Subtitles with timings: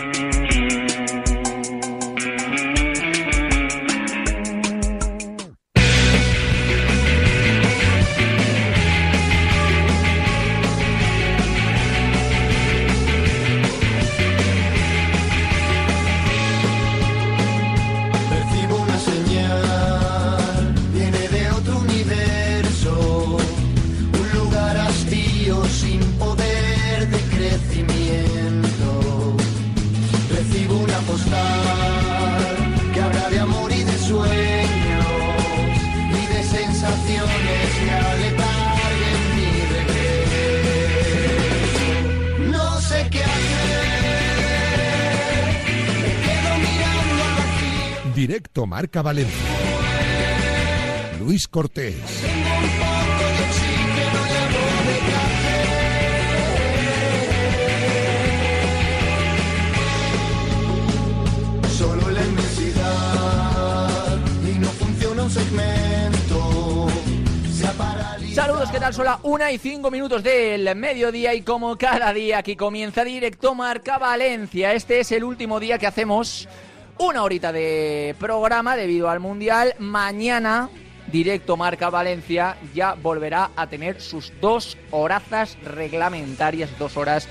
[0.00, 0.37] mm-hmm.
[48.78, 49.36] Marca Valencia.
[51.18, 51.96] Luis Cortés.
[61.76, 63.88] Solo la inmensidad
[64.46, 66.86] y no funciona un segmento.
[67.52, 68.32] Se ha paralizado.
[68.32, 68.94] Saludos, ¿qué tal?
[68.94, 73.56] Son las 1 y 5 minutos del mediodía y como cada día aquí comienza directo
[73.56, 74.72] Marca Valencia.
[74.72, 76.48] Este es el último día que hacemos
[76.98, 79.74] una horita de programa debido al Mundial.
[79.78, 80.68] Mañana
[81.10, 87.28] directo Marca Valencia ya volverá a tener sus dos horazas reglamentarias, dos horas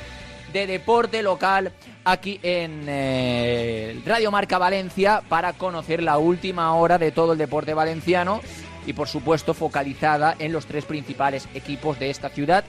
[0.54, 1.74] de deporte local
[2.06, 7.74] aquí en eh, Radio Marca Valencia para conocer la última hora de todo el deporte
[7.74, 8.42] valenciano
[8.86, 12.64] y por supuesto focalizada en los tres principales equipos de esta ciudad,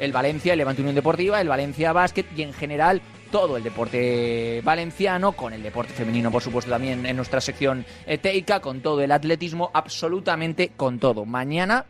[0.00, 4.60] el Valencia, el Levante Unión Deportiva, el Valencia Basket y en general todo el deporte
[4.64, 9.00] valenciano, con el deporte femenino por supuesto también en nuestra sección eh, teica, con todo
[9.00, 11.24] el atletismo, absolutamente con todo.
[11.24, 11.86] Mañana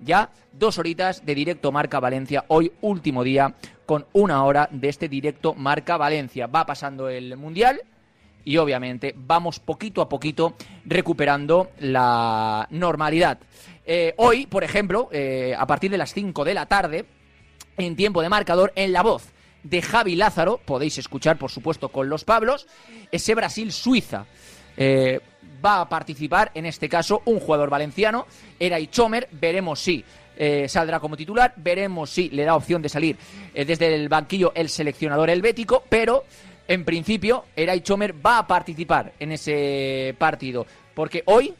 [0.00, 3.54] ya dos horitas de directo Marca Valencia, hoy último día
[3.86, 6.46] con una hora de este directo Marca Valencia.
[6.46, 7.80] Va pasando el Mundial
[8.44, 10.54] y obviamente vamos poquito a poquito
[10.84, 13.38] recuperando la normalidad.
[13.84, 17.04] Eh, hoy, por ejemplo, eh, a partir de las 5 de la tarde,
[17.76, 19.32] en tiempo de marcador, en la voz
[19.62, 22.66] de Javi Lázaro, podéis escuchar por supuesto con los Pablos,
[23.10, 24.26] ese Brasil-Suiza.
[24.76, 25.20] Eh,
[25.64, 28.26] va a participar en este caso un jugador valenciano,
[28.58, 30.04] Eray Chomer, veremos si
[30.36, 33.16] eh, saldrá como titular, veremos si le da opción de salir
[33.54, 36.24] eh, desde el banquillo el seleccionador helvético, pero
[36.66, 41.54] en principio Eray Chomer va a participar en ese partido, porque hoy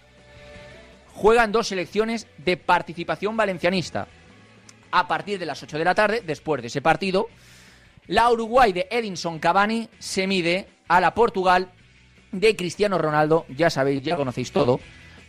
[1.15, 4.09] juegan dos selecciones de participación valencianista.
[4.95, 7.29] A partir de las 8 de la tarde, después de ese partido,
[8.07, 11.71] la Uruguay de Edinson Cavani se mide a la Portugal
[12.33, 14.81] de Cristiano Ronaldo, ya sabéis, ya conocéis todo,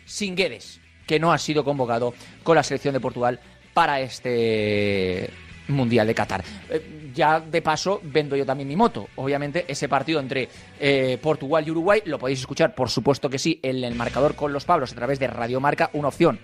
[0.06, 2.14] sin Guedes, que no ha sido convocado
[2.44, 3.40] con la selección de Portugal
[3.74, 5.30] para este
[5.68, 6.44] Mundial de Qatar.
[6.70, 9.08] Eh, ya de paso vendo yo también mi moto.
[9.16, 13.60] Obviamente ese partido entre eh, Portugal y Uruguay lo podéis escuchar, por supuesto que sí,
[13.62, 16.40] en el marcador con los Pablos a través de Radio Marca, una opción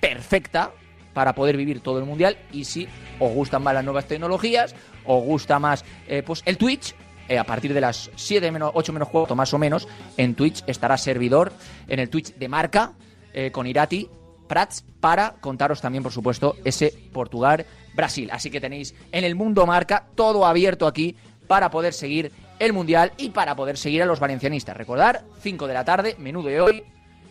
[0.00, 0.72] perfecta
[1.12, 2.88] para poder vivir todo el mundial y si
[3.18, 6.94] os gustan más las nuevas tecnologías, os gusta más eh, pues el Twitch,
[7.28, 10.62] eh, a partir de las 7 menos 8 menos cuarto más o menos, en Twitch
[10.66, 11.52] estará servidor,
[11.88, 12.92] en el Twitch de marca,
[13.32, 14.08] eh, con Irati
[14.48, 18.30] Prats, para contaros también, por supuesto, ese Portugal-Brasil.
[18.32, 21.14] Así que tenéis en el mundo marca todo abierto aquí
[21.46, 24.76] para poder seguir el Mundial y para poder seguir a los valencianistas.
[24.76, 26.82] Recordar, 5 de la tarde, menú de hoy,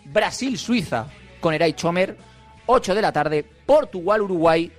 [0.06, 1.08] Brasil-Suiza
[1.42, 2.18] con Eray Chomer,
[2.66, 4.72] 8 de la tarde, Portugal-Uruguay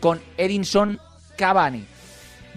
[0.00, 0.98] con Edinson
[1.36, 1.86] Cavani.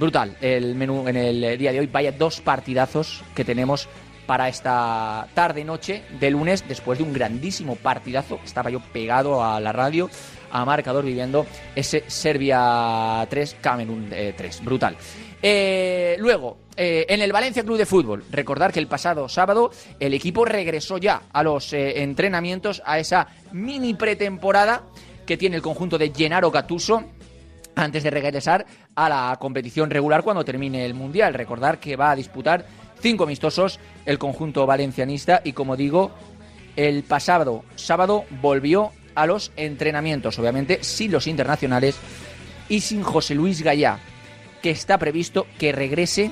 [0.01, 1.85] Brutal el menú en el día de hoy.
[1.85, 3.87] Vaya dos partidazos que tenemos
[4.25, 8.39] para esta tarde-noche de lunes, después de un grandísimo partidazo.
[8.43, 10.09] Estaba yo pegado a la radio,
[10.51, 11.45] a marcador, viviendo
[11.75, 14.65] ese Serbia 3, Camerún 3.
[14.65, 14.97] Brutal.
[15.39, 19.69] Eh, luego, eh, en el Valencia Club de Fútbol, recordar que el pasado sábado
[19.99, 24.81] el equipo regresó ya a los eh, entrenamientos, a esa mini pretemporada
[25.27, 27.03] que tiene el conjunto de Gennaro Gattuso
[27.75, 28.65] antes de regresar
[28.95, 31.33] a la competición regular cuando termine el Mundial.
[31.33, 32.65] Recordar que va a disputar
[32.99, 36.11] cinco amistosos el conjunto valencianista y como digo,
[36.75, 41.97] el pasado sábado volvió a los entrenamientos, obviamente sin los internacionales
[42.69, 43.99] y sin José Luis Gallá,
[44.61, 46.31] que está previsto que regrese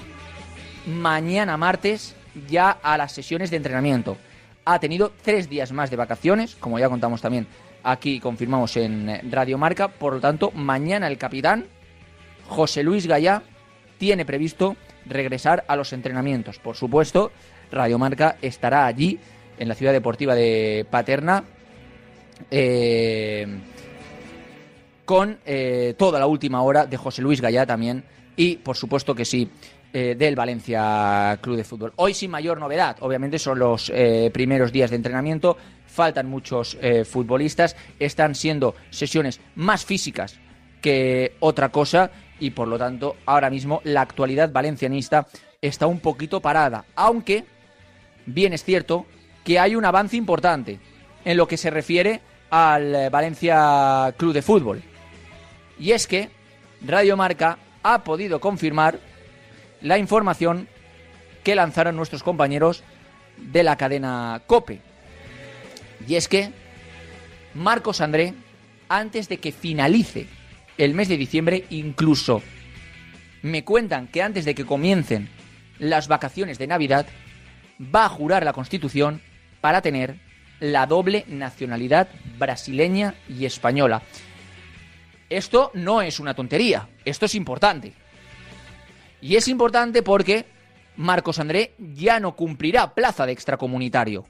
[0.87, 2.15] mañana martes
[2.49, 4.17] ya a las sesiones de entrenamiento.
[4.65, 7.47] Ha tenido tres días más de vacaciones, como ya contamos también
[7.83, 9.87] aquí, confirmamos en Radio Marca.
[9.87, 11.65] Por lo tanto, mañana el capitán,
[12.47, 13.43] José Luis Gallá,
[13.97, 16.59] tiene previsto regresar a los entrenamientos.
[16.59, 17.31] Por supuesto,
[17.71, 19.19] Radio Marca estará allí,
[19.57, 21.43] en la ciudad deportiva de Paterna,
[22.49, 23.45] eh,
[25.05, 28.03] con eh, toda la última hora de José Luis Gallá también
[28.35, 29.49] y, por supuesto que sí,
[29.91, 31.93] eh, del Valencia Club de Fútbol.
[31.95, 35.57] Hoy sin mayor novedad, obviamente son los eh, primeros días de entrenamiento,
[35.87, 40.39] faltan muchos eh, futbolistas, están siendo sesiones más físicas
[40.79, 45.25] que otra cosa y por lo tanto ahora mismo la actualidad valencianista
[45.59, 47.45] está un poquito parada, aunque
[48.27, 49.07] bien es cierto
[49.43, 50.79] que hay un avance importante
[51.25, 52.21] en lo que se refiere
[52.51, 54.83] al Valencia Club de Fútbol.
[55.79, 56.29] Y es que
[56.85, 59.08] Radio Marca ha podido confirmar
[59.81, 60.67] la información
[61.43, 62.83] que lanzaron nuestros compañeros
[63.37, 64.81] de la cadena Cope.
[66.07, 66.51] Y es que
[67.53, 68.33] Marcos André,
[68.87, 70.27] antes de que finalice
[70.77, 72.41] el mes de diciembre, incluso
[73.41, 75.29] me cuentan que antes de que comiencen
[75.77, 77.07] las vacaciones de Navidad,
[77.79, 79.21] va a jurar la Constitución
[79.61, 80.17] para tener
[80.59, 84.01] la doble nacionalidad brasileña y española.
[85.29, 87.93] Esto no es una tontería, esto es importante.
[89.21, 90.45] Y es importante porque
[90.95, 94.25] Marcos André ya no cumplirá plaza de extracomunitario.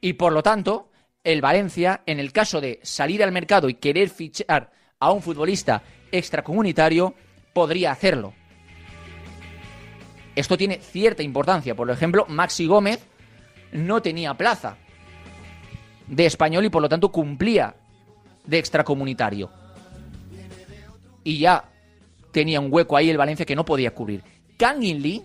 [0.00, 0.90] Y por lo tanto,
[1.24, 5.82] el Valencia, en el caso de salir al mercado y querer fichar a un futbolista
[6.10, 7.14] extracomunitario,
[7.52, 8.32] podría hacerlo.
[10.34, 11.74] Esto tiene cierta importancia.
[11.74, 13.04] Por ejemplo, Maxi Gómez
[13.72, 14.76] no tenía plaza
[16.06, 17.74] de español y por lo tanto cumplía
[18.44, 19.50] de extracomunitario.
[21.24, 21.64] Y ya
[22.30, 24.22] tenía un hueco ahí el Valencia que no podía cubrir.
[24.56, 25.24] Kangin Lee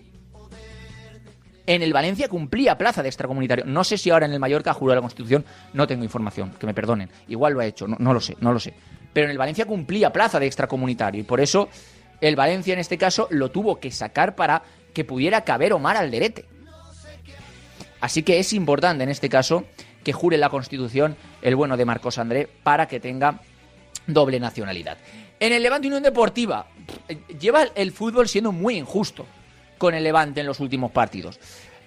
[1.66, 3.64] en el Valencia cumplía plaza de extracomunitario.
[3.64, 6.74] No sé si ahora en el Mallorca juró la Constitución, no tengo información, que me
[6.74, 7.10] perdonen.
[7.28, 8.74] Igual lo ha hecho, no, no lo sé, no lo sé.
[9.12, 11.68] Pero en el Valencia cumplía plaza de extracomunitario y por eso
[12.20, 14.62] el Valencia en este caso lo tuvo que sacar para
[14.92, 16.46] que pudiera caber Omar Alderete.
[18.00, 19.64] Así que es importante en este caso
[20.02, 23.40] que jure la Constitución el bueno de Marcos André para que tenga
[24.06, 24.98] doble nacionalidad.
[25.40, 26.66] En el Levante Unión Deportiva
[27.38, 29.26] lleva el fútbol siendo muy injusto
[29.78, 31.38] con el Levante en los últimos partidos.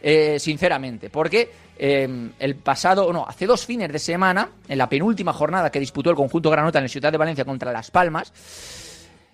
[0.01, 5.33] Eh, sinceramente, porque eh, el pasado, no, hace dos fines de semana, en la penúltima
[5.33, 8.31] jornada que disputó el conjunto Granota en la ciudad de Valencia contra Las Palmas,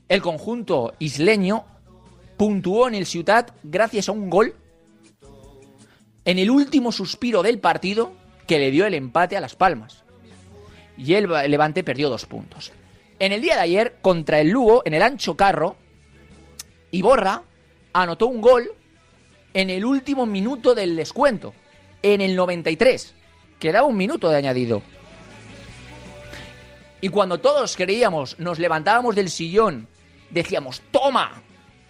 [0.08, 1.66] el conjunto isleño
[2.38, 4.56] puntuó en el Ciudad gracias a un gol
[6.26, 8.14] en el último suspiro del partido
[8.48, 10.04] que le dio el empate a Las Palmas.
[10.98, 12.72] Y el Levante perdió dos puntos.
[13.20, 15.76] En el día de ayer, contra el Lugo, en el ancho carro,
[16.92, 17.44] Iborra
[17.94, 18.72] anotó un gol
[19.54, 21.54] en el último minuto del descuento,
[22.02, 23.14] en el 93.
[23.60, 24.82] Quedaba un minuto de añadido.
[27.02, 29.88] Y cuando todos creíamos, nos levantábamos del sillón,
[30.30, 31.42] decíamos, toma.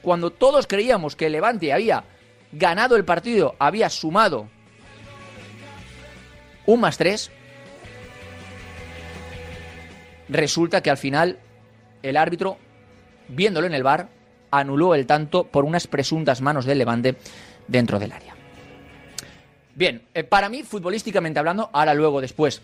[0.01, 2.03] Cuando todos creíamos que Levante había
[2.51, 4.49] ganado el partido, había sumado
[6.65, 7.31] un más tres,
[10.33, 11.37] resulta que al final
[12.01, 12.57] el árbitro,
[13.29, 14.09] viéndolo en el bar,
[14.51, 17.15] anuló el tanto por unas presuntas manos del Levante
[17.67, 18.35] dentro del área.
[19.75, 22.61] Bien, eh, para mí, futbolísticamente hablando, ahora luego después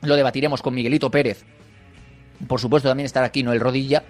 [0.00, 1.44] lo debatiremos con Miguelito Pérez.
[2.48, 3.52] Por supuesto, también estará aquí, ¿no?
[3.52, 4.02] El Rodilla.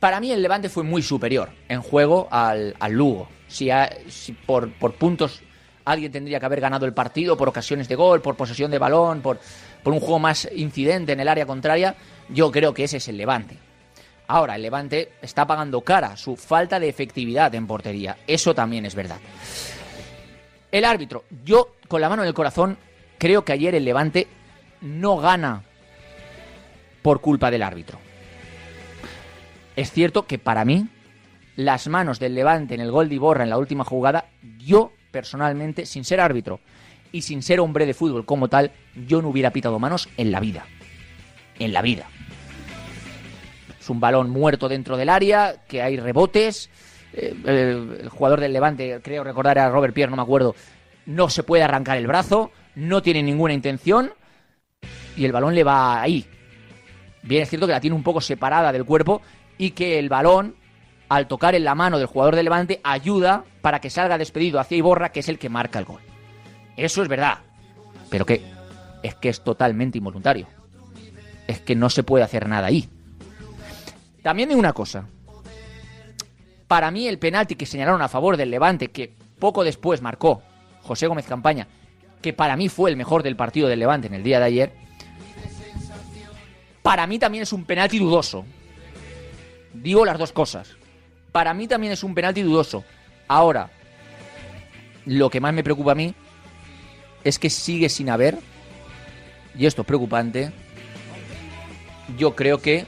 [0.00, 3.28] Para mí el Levante fue muy superior en juego al, Lugo.
[3.48, 3.70] Si,
[4.08, 5.40] si por, por, puntos
[5.86, 9.22] alguien tendría que haber ganado el partido, por ocasiones de gol, por posesión de balón,
[9.22, 9.40] por,
[9.82, 11.96] por un juego más incidente en el área contraria,
[12.28, 13.56] yo creo que ese es el Levante.
[14.26, 18.18] Ahora, el Levante está pagando cara su falta de efectividad en portería.
[18.26, 19.18] Eso también es verdad.
[20.70, 22.76] El árbitro, yo con la mano en el corazón,
[23.16, 24.28] creo que ayer el Levante
[24.82, 25.62] no gana
[27.00, 27.98] por culpa del árbitro.
[29.76, 30.88] Es cierto que para mí,
[31.56, 34.26] las manos del Levante en el gol de Iborra en la última jugada,
[34.58, 36.60] yo personalmente, sin ser árbitro
[37.12, 38.72] y sin ser hombre de fútbol como tal,
[39.06, 40.66] yo no hubiera pitado manos en la vida.
[41.58, 42.06] En la vida
[43.90, 46.70] un balón muerto dentro del área, que hay rebotes.
[47.12, 50.54] Eh, el, jugador del Levante, creo recordar a Robert Pierre, no me acuerdo,
[51.06, 54.12] no se puede arrancar el brazo, no tiene ninguna intención
[55.16, 56.26] y el balón le va ahí.
[57.22, 59.22] Bien es cierto que la tiene un poco separada del cuerpo
[59.56, 60.54] y que el balón,
[61.08, 64.78] al tocar en la mano del jugador del Levante, ayuda para que salga despedido hacia
[64.78, 66.00] Iborra, que es el que marca el gol.
[66.78, 67.38] Eso es verdad.
[68.08, 68.40] Pero que
[69.02, 70.46] es que es totalmente involuntario.
[71.46, 72.88] Es que no se puede hacer nada ahí.
[74.22, 75.06] También digo una cosa.
[76.66, 80.42] Para mí el penalti que señalaron a favor del Levante, que poco después marcó
[80.82, 81.66] José Gómez Campaña,
[82.22, 84.72] que para mí fue el mejor del partido del Levante en el día de ayer,
[86.82, 88.44] para mí también es un penalti dudoso.
[89.74, 90.76] Digo las dos cosas.
[91.32, 92.84] Para mí también es un penalti dudoso.
[93.26, 93.70] Ahora,
[95.04, 96.14] lo que más me preocupa a mí
[97.24, 98.38] es que sigue sin haber,
[99.56, 100.52] y esto es preocupante,
[102.16, 102.86] yo creo que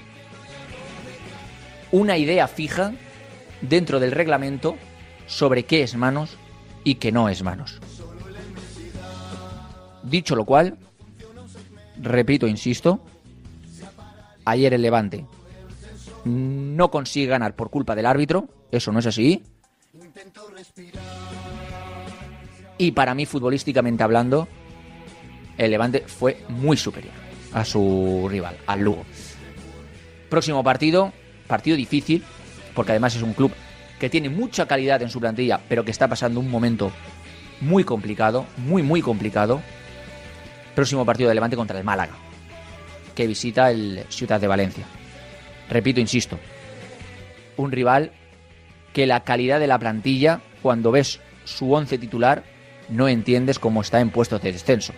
[1.93, 2.93] una idea fija
[3.61, 4.77] dentro del reglamento
[5.27, 6.37] sobre qué es manos
[6.85, 7.79] y qué no es manos.
[10.03, 10.79] Dicho lo cual,
[12.01, 13.05] repito, insisto,
[14.45, 15.27] ayer el Levante
[16.25, 19.43] no consigue ganar por culpa del árbitro, eso no es así.
[22.81, 24.49] Y para mí, futbolísticamente hablando,
[25.59, 27.13] el Levante fue muy superior
[27.53, 29.05] a su rival, al Lugo.
[30.31, 31.13] Próximo partido,
[31.47, 32.25] partido difícil,
[32.75, 33.53] porque además es un club
[33.99, 36.91] que tiene mucha calidad en su plantilla, pero que está pasando un momento
[37.61, 39.61] muy complicado, muy, muy complicado.
[40.75, 42.15] Próximo partido de Levante contra el Málaga,
[43.15, 44.87] que visita el Ciudad de Valencia.
[45.69, 46.39] Repito, insisto,
[47.59, 48.13] un rival
[48.95, 52.43] que la calidad de la plantilla, cuando ves su once titular,
[52.91, 54.93] no entiendes cómo está en puestos de descenso.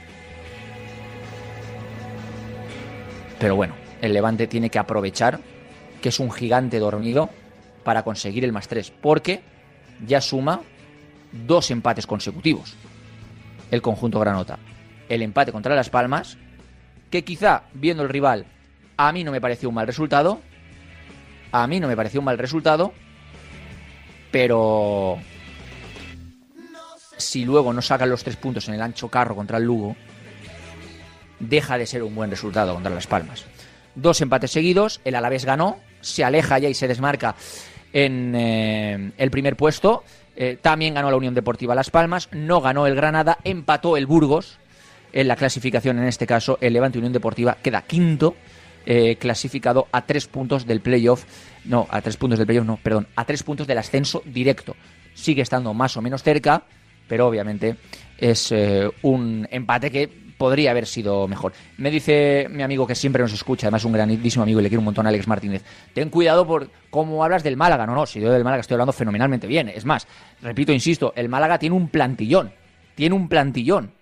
[3.39, 5.41] Pero bueno, el Levante tiene que aprovechar
[6.01, 7.31] que es un gigante dormido
[7.85, 9.43] para conseguir el más 3, porque
[10.07, 10.61] ya suma
[11.33, 12.75] dos empates consecutivos.
[13.71, 14.59] El conjunto Granota.
[15.09, 16.39] El empate contra Las Palmas,
[17.11, 18.47] que quizá, viendo el rival,
[18.97, 20.41] a mí no me pareció un mal resultado.
[21.51, 22.93] A mí no me pareció un mal resultado.
[24.31, 25.19] Pero
[27.17, 29.97] si luego no sacan los tres puntos en el ancho carro contra el Lugo,
[31.39, 33.45] deja de ser un buen resultado contra Las Palmas.
[33.95, 37.35] Dos empates seguidos, el Alavés ganó, se aleja ya y se desmarca
[37.93, 40.05] en eh, el primer puesto.
[40.35, 44.59] Eh, también ganó la Unión Deportiva Las Palmas, no ganó el Granada, empató el Burgos
[45.13, 48.35] en la clasificación, en este caso el Levante Unión Deportiva queda quinto,
[48.87, 51.25] eh, clasificado a tres puntos del playoff,
[51.67, 54.75] no, a tres puntos del playoff, no, perdón, a tres puntos del ascenso directo.
[55.15, 56.65] Sigue estando más o menos cerca,
[57.13, 57.77] pero obviamente
[58.17, 58.55] es
[59.03, 61.53] un empate que podría haber sido mejor.
[61.77, 64.81] Me dice mi amigo que siempre nos escucha, además un grandísimo amigo y le quiero
[64.81, 65.63] un montón a Alex Martínez.
[65.93, 67.85] Ten cuidado por cómo hablas del Málaga.
[67.85, 69.69] No, no, si yo del Málaga estoy hablando fenomenalmente bien.
[69.69, 70.09] Es más,
[70.41, 72.51] repito, insisto, el Málaga tiene un plantillón.
[72.95, 73.93] Tiene un plantillón.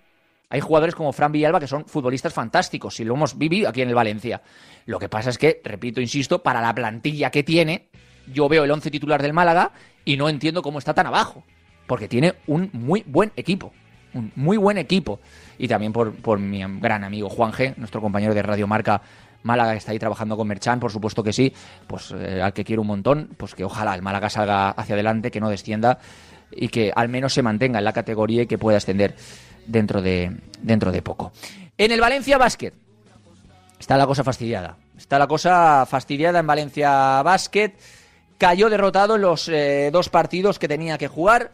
[0.49, 3.89] Hay jugadores como Fran Villalba que son futbolistas fantásticos, y lo hemos vivido aquí en
[3.89, 4.41] el Valencia.
[4.85, 7.89] Lo que pasa es que, repito, insisto, para la plantilla que tiene,
[8.31, 9.73] yo veo el once titular del Málaga
[10.05, 11.43] y no entiendo cómo está tan abajo.
[11.91, 13.73] Porque tiene un muy buen equipo.
[14.13, 15.19] Un muy buen equipo
[15.57, 19.01] y también por, por mi gran amigo Juan G, nuestro compañero de Radio Marca
[19.43, 21.51] Málaga que está ahí trabajando con Merchan, por supuesto que sí,
[21.87, 25.31] pues eh, al que quiero un montón, pues que ojalá el Málaga salga hacia adelante,
[25.31, 25.99] que no descienda
[26.49, 29.13] y que al menos se mantenga en la categoría y que pueda ascender
[29.67, 30.31] dentro de,
[30.61, 31.33] dentro de poco.
[31.77, 32.71] En el Valencia Basket
[33.77, 34.77] está la cosa fastidiada.
[34.97, 37.73] Está la cosa fastidiada en Valencia Basket.
[38.37, 41.51] Cayó derrotado en los eh, dos partidos que tenía que jugar.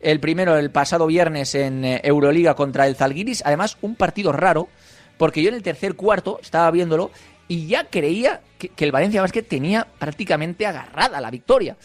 [0.00, 3.42] El primero el pasado viernes en eh, Euroliga contra el Zalgiris.
[3.44, 4.68] Además, un partido raro,
[5.16, 7.10] porque yo en el tercer cuarto estaba viéndolo
[7.48, 11.76] y ya creía que, el Valencia Basket tenía prácticamente agarrada la victoria.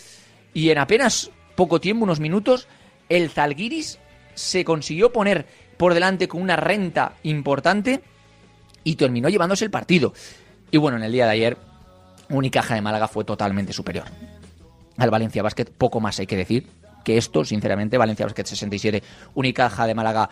[0.53, 2.67] Y en apenas poco tiempo, unos minutos,
[3.10, 4.00] el Zalgiris
[4.36, 8.03] se consiguió poner por delante con una renta importante
[8.84, 10.13] y terminó llevándose el partido.
[10.70, 11.58] Y bueno, en el día de ayer,
[12.29, 14.05] Unicaja de Málaga fue totalmente superior.
[14.98, 16.67] Al Valencia Basket, poco más hay que decir
[17.03, 19.03] que esto, sinceramente, Valencia Basket 67,
[19.36, 20.29] Unicaja de Málaga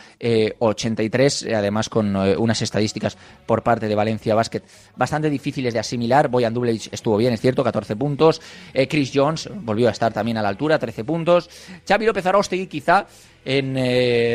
[0.59, 4.61] 83, eh, además con eh, unas estadísticas por parte de Valencia Basket
[4.95, 6.29] bastante difíciles de asimilar.
[6.29, 8.41] Boyan Dublage estuvo bien, es cierto, 14 puntos.
[8.73, 11.49] Eh, Chris Jones volvió a estar también a la altura, 13 puntos.
[11.87, 13.05] Xavi López Arostegui quizá
[13.43, 13.73] en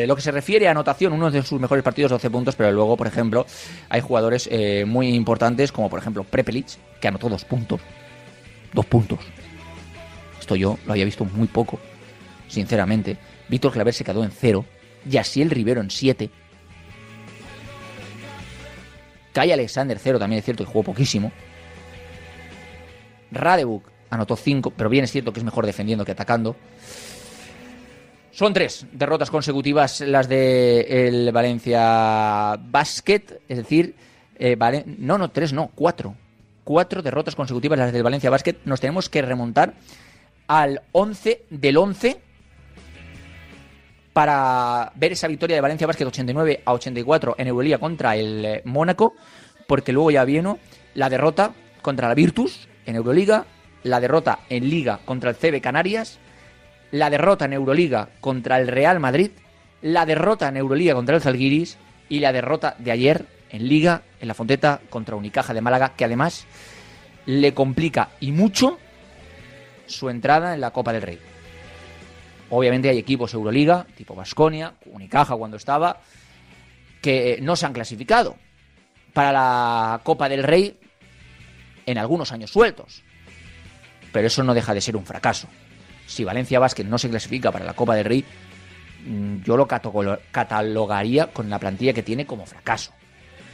[0.05, 2.97] lo que se refiere a anotación, uno de sus mejores partidos, 12 puntos, pero luego,
[2.97, 3.45] por ejemplo,
[3.87, 4.49] hay jugadores
[4.85, 6.67] muy importantes, como por ejemplo Prepelic,
[6.99, 7.79] que anotó dos puntos.
[8.73, 9.19] Dos puntos.
[10.41, 11.79] Esto yo lo había visto muy poco
[12.47, 13.17] sinceramente.
[13.47, 14.65] Víctor Claver se quedó en cero.
[15.05, 16.29] el Rivero en siete.
[19.33, 21.31] Kai Alexander cero, también es cierto que jugó poquísimo.
[23.31, 26.55] Radebuk anotó cinco, pero bien es cierto que es mejor defendiendo que atacando.
[28.31, 33.95] Son tres derrotas consecutivas las de el Valencia Basket, es decir,
[34.37, 34.55] eh,
[34.99, 36.15] no, no, tres, no, cuatro.
[36.63, 38.57] Cuatro derrotas consecutivas las del Valencia Basket.
[38.65, 39.73] Nos tenemos que remontar
[40.47, 42.26] al 11 del 11
[44.17, 48.61] para ver esa victoria de Valencia Basket 89 a 84 en Euroliga contra el eh,
[48.65, 49.13] Mónaco,
[49.67, 50.57] porque luego ya vino
[50.95, 53.45] la derrota contra la Virtus en Euroliga,
[53.83, 56.17] la derrota en Liga contra el CB Canarias,
[56.89, 59.29] la derrota en Euroliga contra el Real Madrid,
[59.83, 61.77] la derrota en Euroliga contra el Zalgiris
[62.09, 66.05] y la derrota de ayer en Liga en la Fonteta contra Unicaja de Málaga, que
[66.05, 66.47] además
[67.27, 68.79] le complica y mucho
[69.85, 71.36] su entrada en la Copa del Rey.
[72.49, 75.99] Obviamente hay equipos Euroliga, tipo Basconia, Unicaja cuando estaba,
[77.01, 78.35] que no se han clasificado
[79.13, 80.77] para la Copa del Rey
[81.85, 83.03] en algunos años sueltos.
[84.11, 85.47] pero eso no deja de ser un fracaso.
[86.07, 88.25] Si Valencia Basket no se clasifica para la Copa del Rey,
[89.05, 92.93] mm, yo lo catalogaría con la plantilla que tiene como fracaso.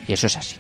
[0.07, 0.57] Y eso es así.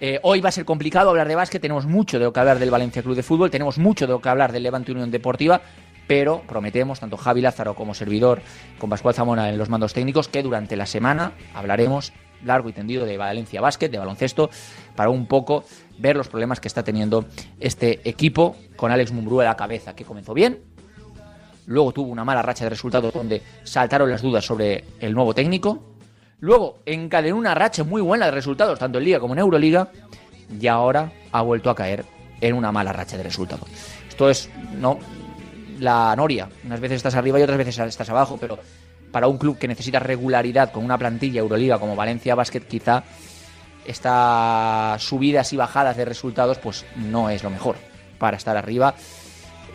[0.00, 2.58] Eh, hoy va a ser complicado hablar de básquet, tenemos mucho de lo que hablar
[2.58, 5.60] del Valencia Club de Fútbol, tenemos mucho de lo que hablar del Levante Unión Deportiva,
[6.08, 8.40] pero prometemos, tanto Javi Lázaro como servidor,
[8.78, 12.12] con Pascual Zamora en los mandos técnicos, que durante la semana hablaremos
[12.44, 14.50] largo y tendido de Valencia Básquet, de baloncesto,
[14.96, 15.64] para un poco
[15.98, 17.26] ver los problemas que está teniendo
[17.60, 20.60] este equipo con Alex Mumbrú a la cabeza, que comenzó bien,
[21.66, 25.82] luego tuvo una mala racha de resultados donde saltaron las dudas sobre el nuevo técnico,
[26.40, 29.90] luego encadenó una racha muy buena de resultados, tanto en Liga como en Euroliga,
[30.58, 32.06] y ahora ha vuelto a caer
[32.40, 33.68] en una mala racha de resultados.
[34.08, 34.48] Esto es
[34.78, 34.98] no
[35.78, 38.58] la noria, unas veces estás arriba y otras veces estás abajo, pero
[39.10, 43.04] para un club que necesita regularidad con una plantilla Euroliga como Valencia Basket, quizá
[43.86, 47.76] estas subidas y bajadas de resultados pues no es lo mejor
[48.18, 48.94] para estar arriba.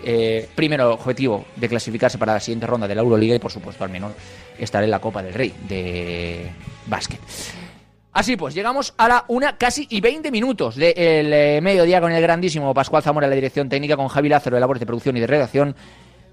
[0.05, 3.83] Eh, primero objetivo de clasificarse para la siguiente ronda de la Euroliga y por supuesto
[3.83, 4.11] al menos
[4.59, 6.51] estar en la Copa del Rey de
[6.87, 7.19] básquet.
[8.13, 12.21] Así pues, llegamos a la una casi y 20 minutos del eh, mediodía con el
[12.21, 15.27] grandísimo Pascual Zamora la dirección técnica, con Javi Lázaro de labores de producción y de
[15.27, 15.75] redacción,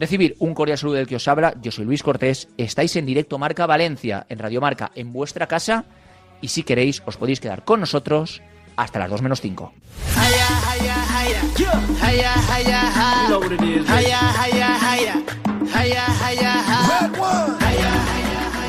[0.00, 3.36] Recibir un cordial saludo del que os habla, yo soy Luis Cortés, estáis en directo
[3.36, 5.84] Marca Valencia, en Radio Marca, en vuestra casa,
[6.40, 8.40] y si queréis os podéis quedar con nosotros
[8.76, 9.74] hasta las 2 menos 5.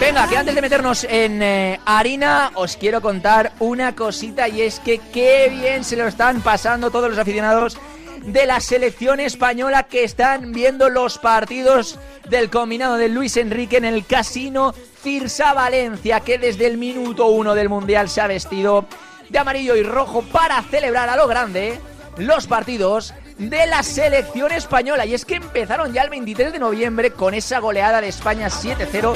[0.02, 4.80] Venga, que antes de meternos en eh, harina os quiero contar una cosita y es
[4.80, 7.78] que qué bien se lo están pasando todos los aficionados
[8.24, 13.86] de la selección española que están viendo los partidos del combinado de Luis Enrique en
[13.86, 18.88] el casino Cirsa Valencia, que desde el minuto uno del Mundial se ha vestido
[19.30, 21.80] de amarillo y rojo para celebrar a lo grande
[22.18, 25.06] los partidos de la selección española.
[25.06, 29.16] Y es que empezaron ya el 23 de noviembre con esa goleada de España 7-0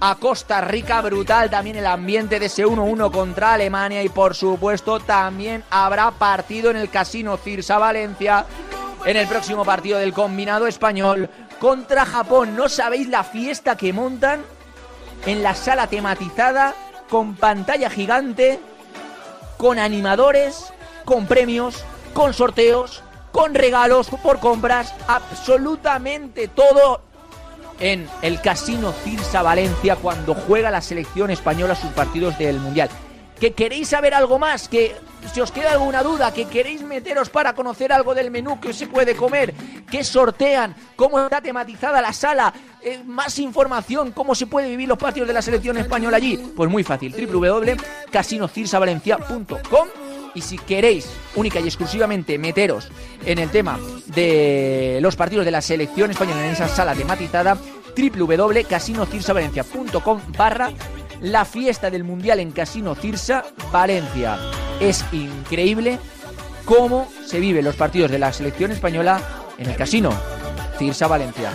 [0.00, 1.00] a Costa Rica.
[1.00, 6.70] Brutal también el ambiente de ese 1-1 contra Alemania y por supuesto también habrá partido
[6.70, 8.46] en el Casino Cirsa Valencia
[9.04, 12.56] en el próximo partido del combinado español contra Japón.
[12.56, 14.42] No sabéis la fiesta que montan
[15.26, 16.74] en la sala tematizada
[17.08, 18.60] con pantalla gigante,
[19.56, 20.72] con animadores,
[21.04, 27.02] con premios, con sorteos, con regalos por compras, absolutamente todo
[27.80, 32.88] en el Casino Cirsa Valencia cuando juega la selección española sus partidos del Mundial.
[33.40, 34.68] ¿Que queréis saber algo más?
[34.68, 34.94] ¿Que
[35.32, 36.34] si os queda alguna duda?
[36.34, 39.54] ¿Que queréis meteros para conocer algo del menú que se puede comer?
[39.88, 40.74] ¿Qué sortean?
[40.96, 42.52] ¿Cómo está tematizada la sala?
[42.82, 46.36] Eh, más información, cómo se puede vivir los partidos de la selección española allí.
[46.56, 52.88] Pues muy fácil, www.casinocirsavalencia.com y si queréis única y exclusivamente meteros
[53.24, 57.58] en el tema de los partidos de la selección española en esa sala tematizada,
[57.96, 60.70] www.casinocirsavalencia.com barra
[61.20, 64.38] la fiesta del Mundial en Casino Cirsa Valencia.
[64.80, 65.98] Es increíble
[66.64, 69.20] cómo se viven los partidos de la selección española
[69.58, 70.10] en el Casino
[70.78, 71.50] Cirsa Valencia.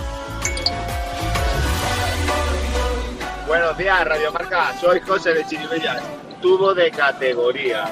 [3.47, 4.73] Buenos días, Radio Marca.
[4.81, 6.01] Soy José de Chiribellas.
[6.41, 7.85] Tuvo de categoría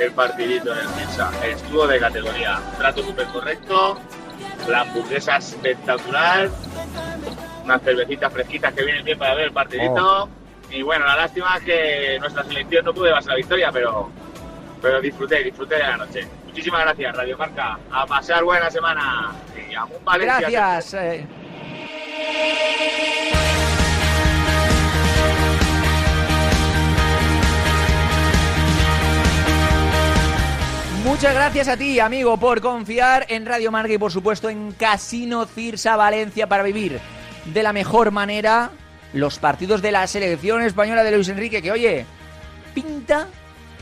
[0.00, 1.30] el partidito en el Pizza.
[1.44, 2.60] Estuvo de categoría.
[2.78, 3.98] Trato súper correcto,
[4.68, 6.50] la hamburguesa espectacular,
[7.64, 10.28] unas cervecitas fresquitas que vienen bien para ver el partidito.
[10.70, 14.10] Y bueno, la lástima es que nuestra selección no pudo llevarse la victoria, pero,
[14.82, 16.26] pero disfruté, disfruté de la noche.
[16.46, 17.78] Muchísimas gracias, Radio Marca.
[17.90, 19.32] A pasar buena semana.
[19.70, 20.48] Y a un Valencia.
[20.50, 20.94] Gracias.
[20.94, 21.26] eh.
[31.04, 35.44] Muchas gracias a ti, amigo, por confiar en Radio Marca y por supuesto en Casino
[35.44, 36.98] Cirsa Valencia para vivir
[37.44, 38.70] de la mejor manera
[39.12, 42.06] los partidos de la selección española de Luis Enrique, que oye,
[42.72, 43.28] pinta,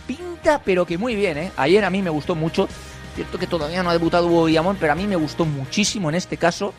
[0.05, 1.53] pinta, pero que muy bien, ¿eh?
[1.57, 2.69] Ayer a mí me gustó mucho,
[3.15, 6.17] cierto que todavía no ha debutado Hugo Guillamón, pero a mí me gustó muchísimo en
[6.17, 6.75] este caso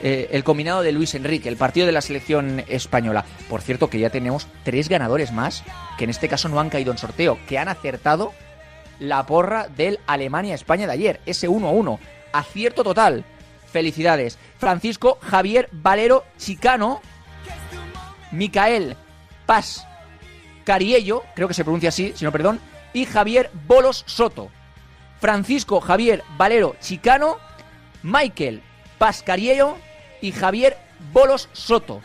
[0.00, 3.24] eh, el combinado de Luis Enrique, el partido de la selección española.
[3.50, 5.64] Por cierto que ya tenemos tres ganadores más,
[5.98, 8.32] que en este caso no han caído en sorteo, que han acertado
[8.98, 11.98] la porra del Alemania-España de ayer, ese 1-1.
[12.32, 13.24] Acierto total.
[13.70, 14.38] Felicidades.
[14.58, 17.00] Francisco Javier Valero Chicano,
[18.30, 18.96] Micael
[19.46, 19.86] Paz
[20.64, 22.60] Cariello, creo que se pronuncia así, si no perdón,
[22.92, 24.50] y Javier Bolos Soto.
[25.20, 27.36] Francisco Javier Valero Chicano,
[28.02, 28.62] Michael
[28.98, 29.76] Pascariello
[30.20, 30.76] y Javier
[31.12, 32.00] Bolos Soto.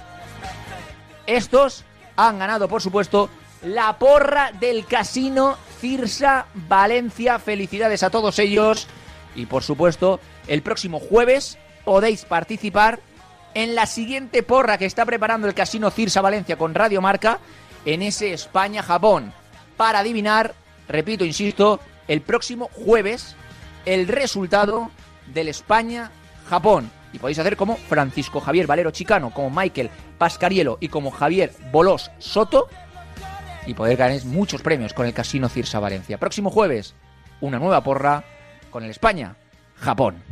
[1.25, 3.29] Estos han ganado, por supuesto,
[3.63, 7.39] la porra del casino Cirsa Valencia.
[7.39, 8.87] Felicidades a todos ellos.
[9.35, 12.99] Y por supuesto, el próximo jueves podéis participar
[13.53, 17.39] en la siguiente porra que está preparando el Casino Cirsa Valencia con Radio Marca
[17.85, 19.33] en ese España-Japón.
[19.77, 20.53] Para adivinar,
[20.87, 23.35] repito, insisto, el próximo jueves
[23.85, 24.91] el resultado
[25.33, 26.91] del España-Japón.
[27.11, 32.11] Y podéis hacer como Francisco Javier Valero Chicano, como Michael Pascarielo y como Javier Bolós
[32.19, 32.67] Soto.
[33.69, 36.17] Y poder ganar muchos premios con el Casino Cirsa Valencia.
[36.17, 36.95] Próximo jueves,
[37.39, 38.23] una nueva porra
[38.71, 40.23] con el España-Japón.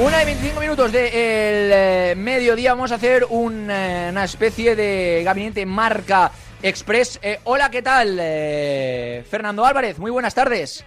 [0.00, 5.22] Una y 25 minutos del de mediodía vamos a hacer un, eh, una especie de
[5.24, 7.18] gabinete marca express.
[7.22, 8.16] Eh, hola, ¿qué tal?
[8.20, 10.84] Eh, Fernando Álvarez, muy buenas tardes.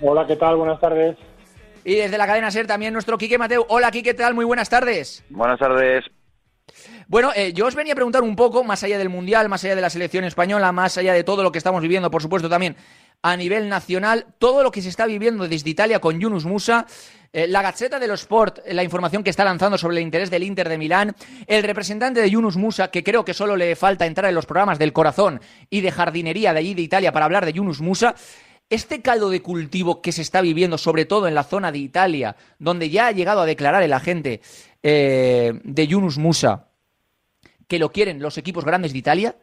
[0.00, 0.56] Hola, ¿qué tal?
[0.56, 1.16] Buenas tardes.
[1.84, 3.66] Y desde la cadena SER también nuestro Quique Mateo.
[3.68, 4.34] Hola, Quique, ¿qué tal?
[4.34, 5.24] Muy buenas tardes.
[5.30, 6.04] Buenas tardes.
[7.08, 9.74] Bueno, eh, yo os venía a preguntar un poco, más allá del Mundial, más allá
[9.74, 12.76] de la selección española, más allá de todo lo que estamos viviendo, por supuesto también
[13.22, 16.86] a nivel nacional, todo lo que se está viviendo desde Italia con Yunus Musa,
[17.32, 20.42] eh, la Gazzetta dello Sport, eh, la información que está lanzando sobre el interés del
[20.42, 21.14] Inter de Milán,
[21.46, 24.78] el representante de Yunus Musa, que creo que solo le falta entrar en los programas
[24.78, 25.40] del corazón
[25.70, 28.14] y de jardinería de allí de Italia para hablar de Yunus Musa,
[28.68, 32.36] este caldo de cultivo que se está viviendo, sobre todo en la zona de Italia,
[32.58, 34.40] donde ya ha llegado a declarar el agente
[34.82, 36.68] eh, de Yunus Musa
[37.70, 39.36] que lo quieren los equipos grandes de Italia,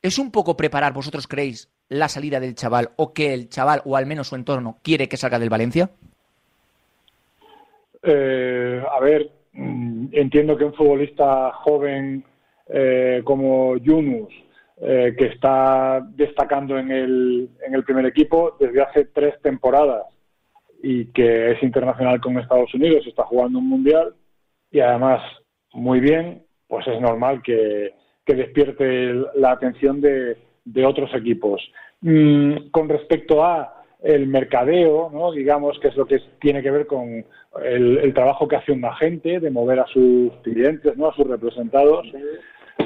[0.00, 3.96] ¿es un poco preparar, vosotros creéis, la salida del chaval o que el chaval, o
[3.96, 5.90] al menos su entorno, quiere que salga del Valencia?
[8.02, 12.24] Eh, a ver, mm, entiendo que un futbolista joven
[12.68, 14.32] eh, como Yunus,
[14.80, 20.06] eh, que está destacando en el, en el primer equipo desde hace tres temporadas
[20.82, 24.14] y que es internacional con Estados Unidos, está jugando un mundial
[24.70, 25.22] y además
[25.72, 31.62] muy bien, pues es normal que, que despierte la atención de, de otros equipos.
[32.00, 35.32] Mm, con respecto a el mercadeo, ¿no?
[35.32, 37.24] digamos que es lo que tiene que ver con
[37.62, 41.08] el, trabajo que hace un agente de mover a sus clientes, ¿no?
[41.08, 42.06] a sus representados.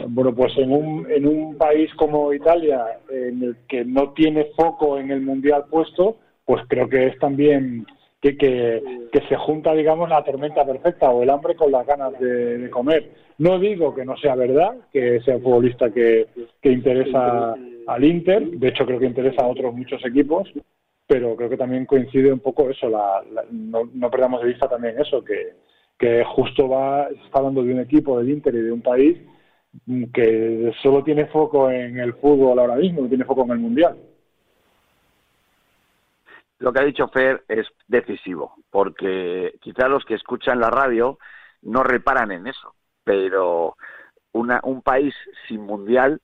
[0.09, 4.99] Bueno, pues en un, en un país como Italia, en el que no tiene foco
[4.99, 7.87] en el mundial puesto, pues creo que es también
[8.21, 12.59] que, que, se junta, digamos, la tormenta perfecta o el hambre con las ganas de,
[12.59, 13.11] de, comer.
[13.39, 16.27] No digo que no sea verdad, que sea un futbolista que,
[16.61, 17.55] que interesa
[17.87, 20.53] al Inter, de hecho creo que interesa a otros muchos equipos,
[21.07, 24.99] pero creo que también coincide un poco eso, la, la, no, perdamos de vista también
[25.01, 29.19] eso, que, justo va, está hablando de un equipo del Inter y de un país
[30.13, 33.97] que solo tiene foco en el fútbol ahora mismo, no tiene foco en el Mundial
[36.59, 41.19] lo que ha dicho Fer es decisivo, porque quizá los que escuchan la radio
[41.63, 43.77] no reparan en eso, pero
[44.33, 45.15] una, un país
[45.49, 46.21] sin mundial,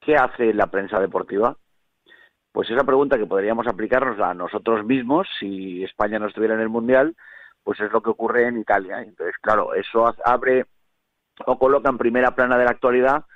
[0.00, 1.56] ¿qué hace la prensa deportiva?
[2.58, 6.68] Pues esa pregunta que podríamos aplicarnos a nosotros mismos si España no estuviera en el
[6.68, 7.14] mundial,
[7.62, 9.00] pues es lo que ocurre en Italia.
[9.00, 10.66] Entonces, claro, eso abre
[11.46, 13.26] o coloca en primera plana de la actualidad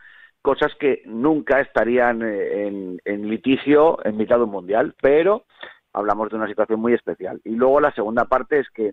[0.42, 5.44] cosas que nunca estarían en, en litigio en mitad de un mundial, pero
[5.92, 7.40] hablamos de una situación muy especial.
[7.44, 8.90] Y luego la segunda parte es que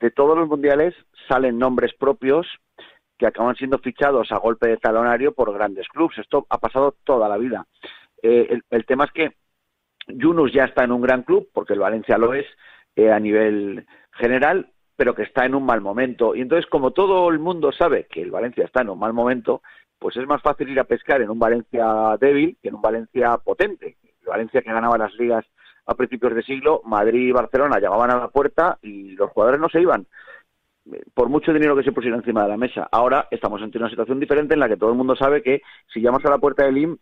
[0.00, 0.94] de todos los mundiales
[1.28, 2.46] salen nombres propios
[3.18, 6.16] que acaban siendo fichados a golpe de talonario por grandes clubes.
[6.16, 7.66] Esto ha pasado toda la vida.
[8.22, 9.39] Eh, el, tema es que
[10.14, 12.46] Yunus ya está en un gran club, porque el Valencia lo es
[12.96, 16.34] eh, a nivel general, pero que está en un mal momento.
[16.34, 19.62] Y entonces, como todo el mundo sabe que el Valencia está en un mal momento,
[19.98, 23.36] pues es más fácil ir a pescar en un Valencia débil que en un Valencia
[23.38, 23.96] potente.
[24.22, 25.44] El Valencia que ganaba las ligas
[25.86, 29.68] a principios de siglo, Madrid y Barcelona llamaban a la puerta y los jugadores no
[29.68, 30.06] se iban
[31.14, 32.88] por mucho dinero que se pusiera encima de la mesa.
[32.90, 36.00] Ahora estamos ante una situación diferente en la que todo el mundo sabe que si
[36.00, 36.98] llamas a la puerta de LIM,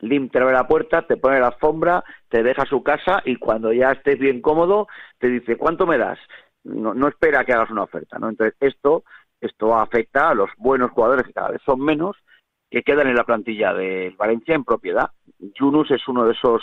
[0.00, 3.72] LIM te abre la puerta, te pone la alfombra, te deja su casa y cuando
[3.72, 6.18] ya estés bien cómodo te dice ¿cuánto me das?
[6.64, 8.28] No, espera que hagas una oferta, ¿no?
[8.28, 9.04] Entonces esto
[9.40, 12.16] esto afecta a los buenos jugadores que cada vez son menos
[12.70, 15.10] que quedan en la plantilla de Valencia en propiedad.
[15.38, 16.62] Yunus es uno de esos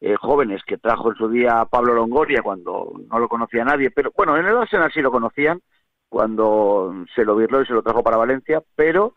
[0.00, 4.12] eh, jóvenes que trajo en su día Pablo Longoria cuando no lo conocía nadie, pero
[4.16, 5.60] bueno, en el Arsenal sí lo conocían
[6.08, 9.14] cuando se lo virló y se lo trajo para Valencia, pero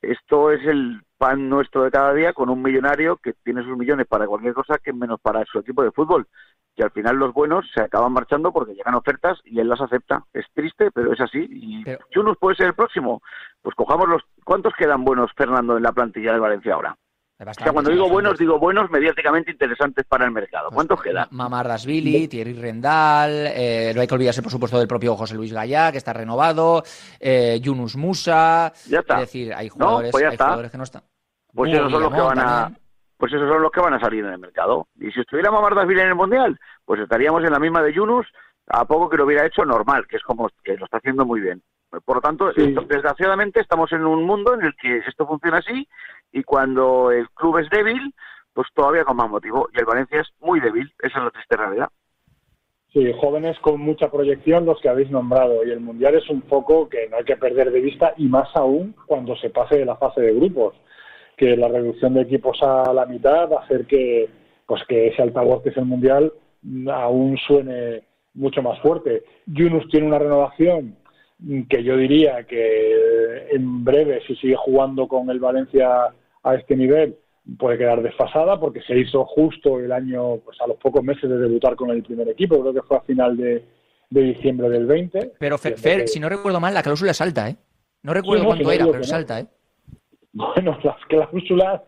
[0.00, 4.08] esto es el pan nuestro de cada día con un millonario que tiene sus millones
[4.08, 6.26] para cualquier cosa que menos para su equipo de fútbol.
[6.74, 10.24] Que al final los buenos se acaban marchando porque llegan ofertas y él las acepta.
[10.32, 11.46] Es triste, pero es así.
[11.48, 12.04] Y pero...
[12.10, 13.22] Yunus puede ser el próximo.
[13.62, 14.22] Pues cojamos los.
[14.42, 16.96] ¿Cuántos quedan buenos, Fernando, en la plantilla de Valencia ahora?
[17.50, 20.70] O sea, cuando digo buenos, digo buenos mediáticamente interesantes para el mercado.
[20.70, 21.26] ¿Cuántos quedan?
[21.30, 25.90] Mamardasvili, Thierry Rendal, eh, no hay que olvidarse, por supuesto, del propio José Luis Gallá,
[25.90, 26.82] que está renovado,
[27.18, 28.72] eh, Yunus Musa.
[28.88, 29.14] Ya está.
[29.14, 30.44] Es decir, hay jugadores, pues ya hay está.
[30.44, 31.02] jugadores que no están.
[31.52, 32.82] Pues esos son los que van a, también.
[33.16, 34.86] pues esos son los que van a salir en el mercado.
[34.98, 38.26] Y si estuviera Mamardashvili en el mundial, pues estaríamos en la misma de Yunus
[38.68, 41.40] a poco que lo hubiera hecho normal, que es como que lo está haciendo muy
[41.40, 41.62] bien.
[42.04, 42.62] Por lo tanto, Sí.
[42.62, 45.86] esto- desgraciadamente estamos en un mundo en el que esto funciona así
[46.32, 48.14] y cuando el club es débil,
[48.54, 49.68] pues todavía con más motivo.
[49.74, 51.88] Y el Valencia es muy débil, esa es la triste realidad.
[52.92, 56.88] Sí, jóvenes con mucha proyección los que habéis nombrado y el Mundial es un foco
[56.90, 59.96] que no hay que perder de vista y más aún cuando se pase de la
[59.96, 60.74] fase de grupos,
[61.36, 64.28] que la reducción de equipos a la mitad va a hacer que
[64.66, 68.02] pues que ese altavoz que es el Mundial mm, aún suene
[68.34, 69.24] mucho más fuerte.
[69.46, 70.96] Yunus tiene una renovación
[71.68, 76.08] que yo diría que en breve, si sigue jugando con el Valencia
[76.42, 77.16] a este nivel,
[77.58, 81.38] puede quedar desfasada porque se hizo justo el año, pues a los pocos meses de
[81.38, 83.64] debutar con el primer equipo, creo que fue a final de,
[84.10, 85.32] de diciembre del 20.
[85.38, 87.56] Pero Fer, Fer, que- si no recuerdo mal, la cláusula es alta, ¿eh?
[88.04, 89.16] No recuerdo no, cuánto si no era, pero que es no.
[89.16, 89.46] alta, ¿eh?
[90.34, 91.82] Bueno, las cláusulas,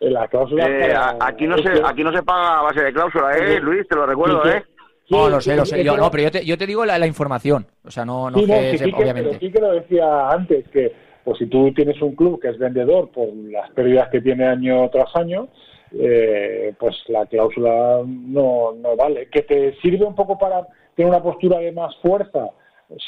[0.00, 2.92] eh, las cláusulas Eh, para- aquí no se aquí no se paga a base de
[2.92, 3.60] cláusula, ¿eh, Sí.
[3.60, 3.86] Luis?
[3.86, 4.56] Te lo recuerdo, Sí, sí.
[4.56, 4.64] ¿eh?
[5.12, 5.84] No, lo sé, lo sé.
[5.84, 7.66] Yo, no, pero yo te, yo te digo la, la información.
[7.84, 9.30] O sea, no, no Sí, no, que sí, obviamente.
[9.30, 10.92] pero sí que lo decía antes, que
[11.24, 14.88] pues si tú tienes un club que es vendedor por las pérdidas que tiene año
[14.90, 15.48] tras año,
[15.92, 19.28] eh, pues la cláusula no, no vale.
[19.30, 22.48] ¿Que te sirve un poco para tener una postura de más fuerza?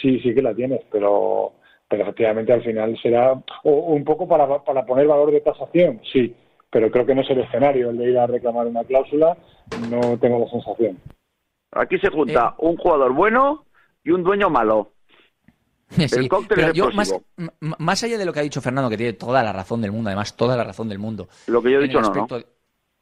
[0.00, 1.52] Sí, sí que la tienes, pero,
[1.88, 6.00] pero efectivamente al final será o, o un poco para, para poner valor de tasación,
[6.10, 6.34] sí,
[6.70, 9.36] pero creo que no es el escenario el de ir a reclamar una cláusula,
[9.90, 10.98] no tengo la sensación.
[11.74, 12.54] Aquí se junta Eh.
[12.58, 13.64] un jugador bueno
[14.04, 14.92] y un dueño malo.
[16.08, 17.14] Sí, cóctel pero es yo más,
[17.78, 20.08] más allá de lo que ha dicho Fernando, que tiene toda la razón del mundo,
[20.08, 21.28] además toda la razón del mundo.
[21.46, 22.12] Lo que yo he dicho el no, ¿no?
[22.24, 22.46] aspecto de-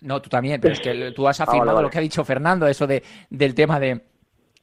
[0.00, 1.86] No, tú también, pero es que tú has Ah, afirmado vale, vale.
[1.86, 4.02] lo que ha dicho Fernando, eso de, del tema de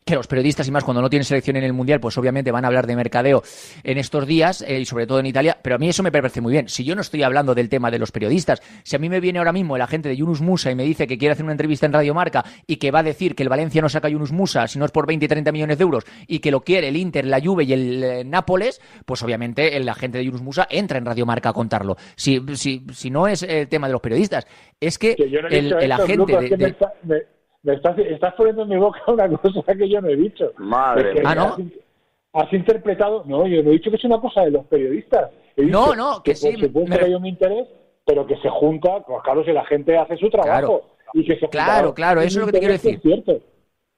[0.10, 2.66] que los periodistas y más cuando no tienen selección en el mundial, pues obviamente van
[2.66, 3.44] a hablar de mercadeo
[3.84, 5.58] en estos días eh, y sobre todo en Italia.
[5.62, 6.68] Pero a mí eso me parece muy bien.
[6.70, 9.40] Si yo no estoy hablando del tema de los periodistas, si a mí me viene
[9.40, 11.86] ahora mismo el agente de Yunus Musa y me dice que quiere hacer una entrevista
[11.86, 14.32] en Radio Marca y que va a decir que el Valencia no saca a Yunus
[14.32, 16.88] Musa si no es por 20 y 30 millones de euros y que lo quiere
[16.90, 20.68] el Inter, la Juve y el eh, Nápoles, pues obviamente el agente de Yunus Musa
[20.70, 21.96] entra en Radio Marca a contarlo.
[22.16, 24.48] Si, si, si no es el tema de los periodistas,
[24.80, 28.34] es que, Que yo no he el, el agente Lucas, de- me- me estás, estás
[28.36, 30.52] poniendo en mi boca una cosa que yo no he dicho.
[30.58, 31.24] Madre Es que.
[31.26, 31.44] Ah, ¿no?
[31.44, 33.24] has, has interpretado...
[33.26, 35.32] No, yo no he dicho que es una cosa de los periodistas.
[35.56, 37.68] He No, dicho no, que sí, Por supuesto me- que hay un interés,
[38.06, 39.02] pero que se junta...
[39.06, 40.50] Pues claro, si la gente hace su trabajo.
[40.50, 40.82] Claro.
[41.14, 42.96] Y que se junta Claro, claro, eso es lo que te quiero decir.
[42.96, 43.40] Es cierto.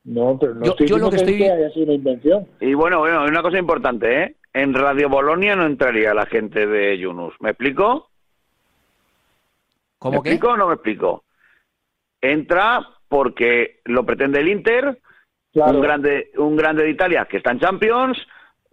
[0.04, 2.48] No, pero no Yo- estoy yo lo que estoy- haya sido una invención.
[2.60, 4.36] Y bueno, bueno, una cosa importante, ¿eh?
[4.54, 7.36] En Radio Bolonia no entraría la gente de Yunus.
[7.40, 8.10] ¿Me explico?
[10.00, 11.24] ¿Cómo ¿Me explico o no me explico?
[12.22, 14.98] Entra porque lo pretende el Inter,
[15.54, 15.74] Claro.
[15.74, 18.18] un grande un grande de Italia que está en Champions,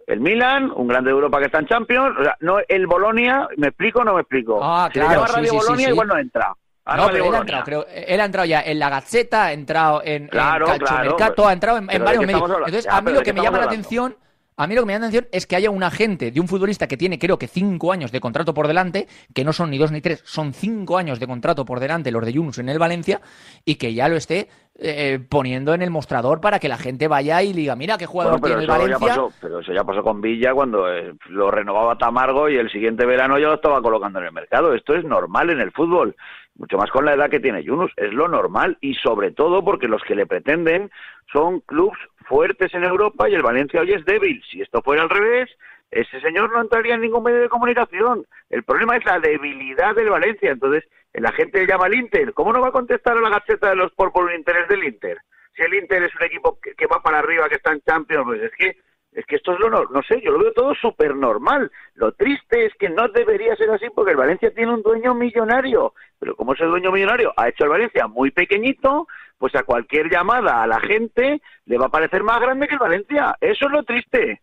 [0.07, 3.49] el Milan, un grande de Europa que está en Champions, o sea, no el Bolonia,
[3.57, 4.59] ¿me explico o no me explico?
[4.63, 5.91] Ah, si claro, le llama Radio sí, Bolonia sí.
[5.91, 6.53] igual no entra.
[6.85, 9.51] A No, pero él ha entrado, creo, él ha entrado ya en la Gazzetta, ha
[9.53, 12.49] entrado en, Claro, en claro, ha entrado en, en pero ¿de varios medios.
[12.49, 14.15] Entonces, Ya, a mí lo ¿de que me llama la atención,
[14.59, 16.85] a mí lo que me la atención es que haya un agente de un futbolista
[16.85, 19.93] que tiene, creo que cinco años de contrato por delante, que no son ni dos
[19.93, 23.21] ni tres, son cinco años de contrato por delante los de Yunus en el Valencia,
[23.63, 27.41] y que ya lo esté eh, poniendo en el mostrador para que la gente vaya
[27.41, 29.07] y diga, mira qué jugador Bueno, tiene el Valencia.
[29.07, 33.05] pasó, pero eso ya pasó con Villa cuando eh, lo renovaba Tamargo y el siguiente
[33.05, 34.73] verano ya lo estaba colocando en el mercado.
[34.73, 36.17] Esto es normal en el fútbol,
[36.57, 39.87] mucho más con la edad que tiene Yunus, es lo normal y sobre todo porque
[39.87, 40.91] los que le pretenden
[41.31, 41.97] son clubes
[42.29, 44.41] fuertes en Europa y el Valencia hoy es débil.
[44.49, 45.49] Si esto fuera al revés,
[45.89, 48.25] ese señor no entraría en ningún medio de comunicación.
[48.49, 50.51] El problema es la debilidad del Valencia.
[50.51, 52.33] Entonces, la gente llama al Inter.
[52.33, 55.17] ¿Cómo no va a contestar a la gaceta de los por un interés del Inter?
[55.55, 58.41] Si el Inter es un equipo que, va para arriba, que está en Champions, pues
[58.43, 58.77] es que
[59.11, 61.71] es que esto es lo no, no sé, yo lo veo todo súper normal.
[61.95, 65.95] Lo triste es que no debería ser así porque el Valencia tiene un dueño millonario.
[66.19, 69.07] Pero como ese dueño millonario ha hecho al Valencia muy pequeñito,
[69.39, 72.79] pues a cualquier llamada a la gente le va a parecer más grande que el
[72.79, 73.35] Valencia.
[73.41, 74.41] Eso es lo triste.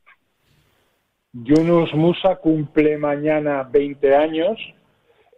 [1.32, 4.58] Yunus Musa cumple mañana 20 años.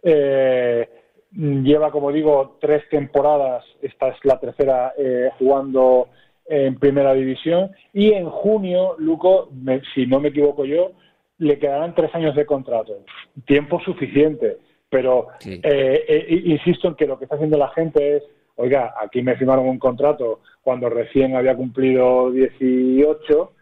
[0.01, 0.87] Eh,
[1.33, 3.65] lleva, como digo, tres temporadas.
[3.81, 6.07] Esta es la tercera eh, jugando
[6.45, 7.71] en primera división.
[7.93, 10.93] Y en junio, Luco, me- si no me equivoco yo,
[11.37, 12.99] le quedarán tres años de contrato.
[13.45, 14.57] Tiempo suficiente.
[14.89, 15.59] Pero Sí.
[15.63, 18.23] eh, eh, insisto en que lo que está haciendo la gente es,
[18.61, 23.53] oiga, aquí me firmaron un contrato cuando recién había cumplido 18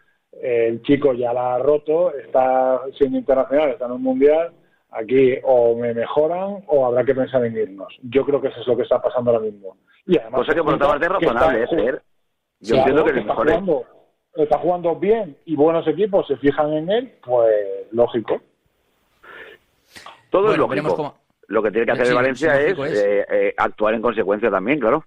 [0.42, 4.52] el chico ya la ha roto, está siendo internacional, está en un mundial,
[4.92, 7.92] aquí o me mejoran o habrá que pensar en irnos.
[8.04, 9.78] Yo creo que eso es lo que está pasando ahora mismo.
[10.06, 12.02] Y además, Cosa que por otra parte es razonable, está- es ser.
[12.60, 13.48] Yo Claro, entiendo que que es está mejor.
[13.50, 13.52] ¿eh?
[13.54, 13.84] jugando,
[14.36, 17.56] está jugando bien y buenos equipos se fijan en él, pues
[17.92, 18.40] lógico.
[20.30, 20.96] Todo es Bueno, veremos lógico.
[21.14, 24.02] cómo- Lo que tiene que hacer Sí, el Valencia sí, es, eh, eh, actuar en
[24.02, 25.06] consecuencia también, claro.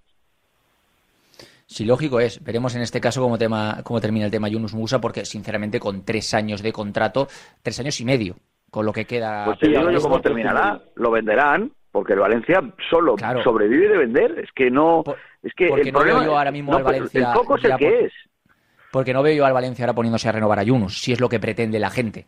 [1.65, 2.43] Sí, lógico es.
[2.43, 6.03] Veremos en este caso cómo, tema, cómo termina el tema Yunus Musa, porque sinceramente con
[6.03, 7.27] tres años de contrato,
[7.61, 8.35] tres años y medio,
[8.69, 9.45] con lo que queda.
[9.45, 10.81] Pues te sí, digo yo cómo terminará.
[10.95, 13.41] Lo venderán, porque el Valencia solo Claro.
[13.43, 14.39] sobrevive de vender.
[14.39, 15.03] Es que no.
[15.05, 17.55] Por- es que el no veo problema yo ahora mismo no, al Valencia El foco
[17.57, 18.13] es el que por- es.
[18.91, 21.29] Porque no veo yo al Valencia ahora poniéndose a renovar a Yunus, si es lo
[21.29, 22.25] que pretende la gente.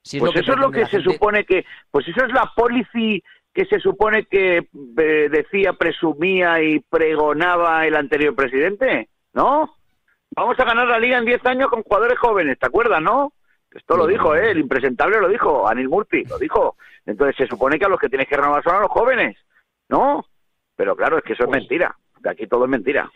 [0.00, 1.66] Si Pues eso es lo que se gente- supone que.
[1.90, 3.22] Pues eso es la policy
[3.56, 4.58] que se supone que
[4.98, 9.74] eh, decía, presumía y pregonaba el anterior presidente, ¿no?
[10.32, 13.32] Vamos a ganar la liga en 10 años con jugadores jóvenes, ¿te acuerdas, no?
[13.70, 14.34] Esto lo dijo.
[14.36, 14.50] ¿eh?
[14.50, 16.76] El impresentable lo dijo, Anil Murti lo dijo.
[17.06, 19.38] Entonces se supone que a los que tienes que renovar son a los jóvenes,
[19.88, 20.26] ¿no?
[20.76, 21.96] Pero claro, es que eso es Pues- mentira.
[22.20, 23.10] De aquí todo es mentira.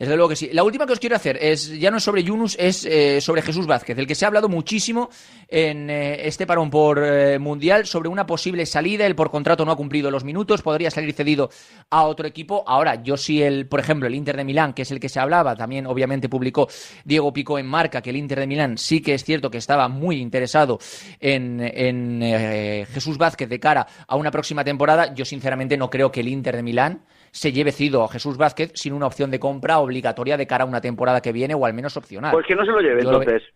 [0.00, 0.48] Desde luego que sí.
[0.54, 3.42] La última que os quiero hacer es, ya no es sobre Yunus, es eh, sobre
[3.42, 5.10] Jesús Vázquez, el que se ha hablado muchísimo
[5.46, 9.04] en eh, este parón por eh, Mundial sobre una posible salida.
[9.04, 11.50] Él por contrato no ha cumplido los minutos, podría salir cedido
[11.90, 12.64] a otro equipo.
[12.66, 15.20] Ahora, yo sí, el, por ejemplo, el Inter de Milán, que es el que se
[15.20, 16.66] hablaba, también obviamente publicó
[17.04, 19.86] Diego Pico en marca que el Inter de Milán sí que es cierto que estaba
[19.88, 20.78] muy interesado
[21.20, 25.12] en, en, Jesús Vázquez de cara a una próxima temporada.
[25.12, 28.72] Yo sinceramente no creo que el Inter de Milán se lleve cido a Jesús Vázquez
[28.74, 31.74] sin una opción de compra obligatoria de cara a una temporada que viene o al
[31.74, 32.32] menos opcional.
[32.32, 33.52] Pues que no se lo lleve, Yo lo ve- entonces.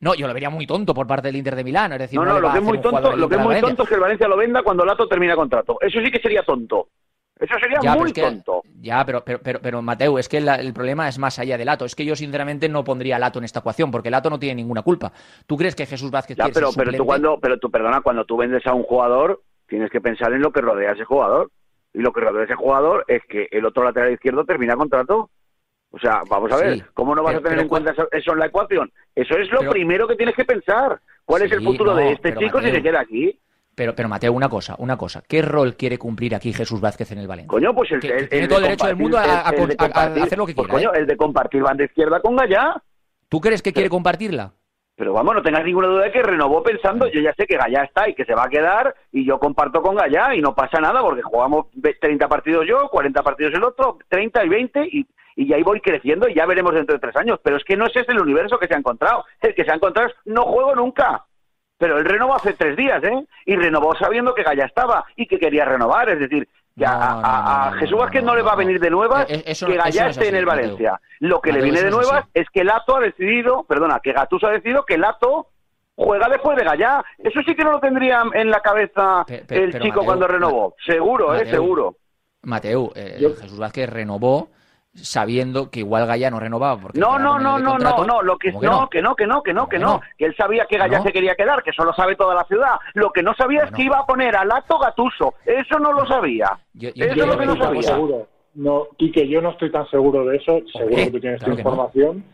[0.00, 1.92] No, yo lo vería muy tonto por parte del Inter de Milán.
[1.92, 3.88] Es decir, No, no, lo que es muy tonto, lo que es muy tonto es
[3.88, 5.78] que el Valencia lo venda cuando Lato termina contrato.
[5.80, 6.88] Eso sí que sería tonto.
[7.40, 8.62] Eso sería Ya, pero muy es que- tonto.
[8.80, 11.64] Ya, pero, pero, pero, pero, Mateo, es que la- el problema es más allá de
[11.64, 11.84] Lato.
[11.84, 14.56] Es que yo, sinceramente, no pondría a Lato en esta ecuación, porque Lato no tiene
[14.56, 15.12] ninguna culpa.
[15.46, 18.36] ¿Tú crees que Jesús Vázquez Ya, pero, pero tú cuando, pero tú perdona, cuando tú
[18.36, 21.50] vendes a un jugador, tienes que pensar en lo que rodea a ese jugador.
[21.94, 25.30] Y lo que a ese jugador es que el otro lateral izquierdo termina contrato.
[25.90, 27.92] O sea, vamos a ver, Sí, ¿cómo no vas pero- a tener pero en cuenta
[27.92, 28.92] eso, eso en la ecuación?
[29.14, 31.00] Eso es lo Pero- primero que tienes que pensar.
[31.24, 33.38] ¿Cuál es el futuro no, de este chico si se queda aquí?
[33.76, 35.22] Pero, pero, Mateo, una cosa, una cosa.
[35.26, 37.48] ¿Qué rol quiere cumplir aquí Jesús Vázquez en el Valencia?
[37.48, 39.24] Coño, pues el, Que- el- que el tiene de todo el derecho del mundo a-
[40.10, 40.98] de hacer lo que pues, quiera, coño, ¿eh?
[41.00, 42.82] el de compartir banda izquierda con Gallá.
[43.28, 44.52] ¿Tú crees que quiere compartirla?
[44.96, 47.82] Pero vamos, no tengas ninguna duda de que renovó pensando, yo ya sé que Gallá
[47.82, 50.80] está y que se va a quedar y yo comparto con Gallá y no pasa
[50.80, 55.06] nada porque jugamos ve- 30 partidos yo, 40 partidos el otro, 30 y 20 y,
[55.34, 57.40] y ahí voy creciendo y ya veremos dentro de tres años.
[57.42, 59.24] Pero es que no ese es el universo que se ha encontrado.
[59.40, 61.24] El que se ha encontrado es no juego nunca.
[61.76, 63.26] Pero él renovó hace tres días, ¿eh?
[63.46, 66.08] Y renovó sabiendo que Gallá estaba y que quería renovar.
[66.08, 68.52] Es decir, que a, No, no, a- a no, no, Jesús Vázquez no, le va
[68.52, 70.44] a venir de nuevas Eh, eh, eso que Gallá es esté en el.
[70.46, 71.00] Valencia.
[71.20, 72.30] Lo que Mateo, le viene de es nuevas así.
[72.34, 75.48] es que Lato ha decidido, perdona, que Gattuso ha decidido que Lato
[75.96, 77.04] juega después de Gallá.
[77.18, 80.26] Eso sí que no lo tendría en la cabeza Pe- pe- el chico Mateo, cuando
[80.26, 80.74] renovó.
[80.84, 81.96] Seguro, eh, Mateo, seguro.
[82.42, 84.48] Mateo, eh, Jesús Vázquez renovó
[84.94, 86.80] sabiendo que igual Gallá no renovaba.
[86.80, 89.42] Porque No, no, no, no, no, no, lo que ¿Cómo no, que no, que no,
[89.42, 91.02] que no, que ¿Cómo no, que él sabía que ¿No?
[91.02, 92.76] se quería quedar, que eso lo sabe toda la ciudad.
[92.94, 95.34] Lo que no sabía es que iba a poner a Lato Gatuso.
[95.44, 96.58] Eso no lo sabía.
[96.74, 97.88] Yo- yo Eso es Yo lo no que no estoy tan sabía.
[97.94, 98.28] seguro.
[98.54, 100.60] No, Quique, yo no estoy tan seguro de eso.
[100.72, 101.70] Seguro que tú tienes claro tu que no.
[101.70, 102.24] información,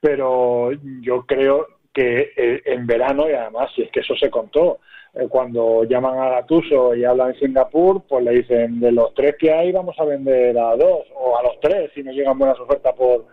[0.00, 0.70] pero
[1.02, 1.66] yo creo
[1.98, 4.78] que eh, en verano, y además, si es que eso se contó,
[5.14, 9.34] eh, cuando llaman a Gatuso y hablan en Singapur, pues le dicen, de los tres
[9.38, 12.60] que hay, vamos a vender a dos, o a los tres, si nos llegan buenas
[12.60, 13.26] ofertas por,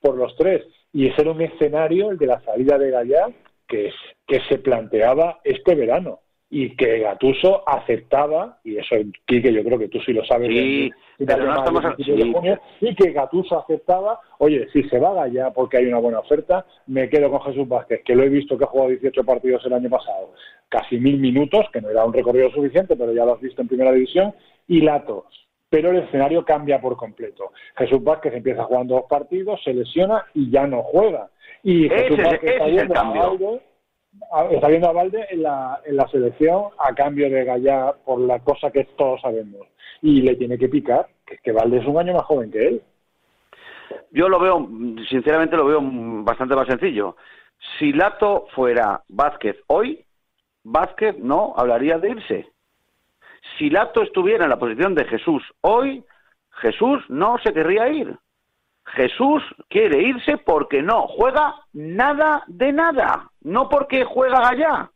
[0.00, 0.62] por los tres.
[0.92, 3.28] Y ese era un escenario, el de la salida de Gallá,
[3.66, 3.94] que, es-
[4.26, 6.20] que se planteaba este verano
[6.54, 10.90] y que Gatuso aceptaba, y eso, Quique, yo creo que tú sí lo sabes, Sí,
[11.18, 12.32] de- de- pero no estamos a- sí.
[12.32, 16.66] junio, y que Gatuso aceptaba, oye, si se va Gallá porque hay una buena oferta,
[16.88, 19.72] me quedo con Jesús Vázquez, que lo he visto que ha jugado 18 partidos el
[19.72, 20.34] año pasado,
[20.68, 23.68] casi mil minutos, que no era un recorrido suficiente, pero ya lo has visto en
[23.68, 24.34] primera división,
[24.68, 25.24] y Lato.
[25.70, 27.52] Pero el escenario cambia por completo.
[27.78, 31.30] Jesús Vázquez empieza jugando dos partidos, se lesiona y ya no juega.
[31.62, 33.22] Y Ese Jesús es- Vázquez ese está es el cambio.
[33.22, 33.71] Valde, a-
[34.50, 38.38] está viendo a Valde en la, en la selección a cambio de Gallá por la
[38.40, 39.66] cosa que todos sabemos.
[40.00, 42.66] Y le tiene que picar, que es que Valde es un año más joven que
[42.66, 42.82] él.
[44.10, 44.68] Yo lo veo,
[45.08, 45.80] sinceramente lo veo
[46.24, 47.16] bastante más sencillo.
[47.78, 50.04] Si Lato fuera Vázquez hoy,
[50.64, 52.46] Vázquez no hablaría de irse.
[53.58, 56.04] Si Lato estuviera en la posición de Jesús hoy,
[56.60, 58.16] Jesús no se querría ir.
[58.86, 64.90] Jesús quiere irse porque no juega nada de nada, no porque juega allá,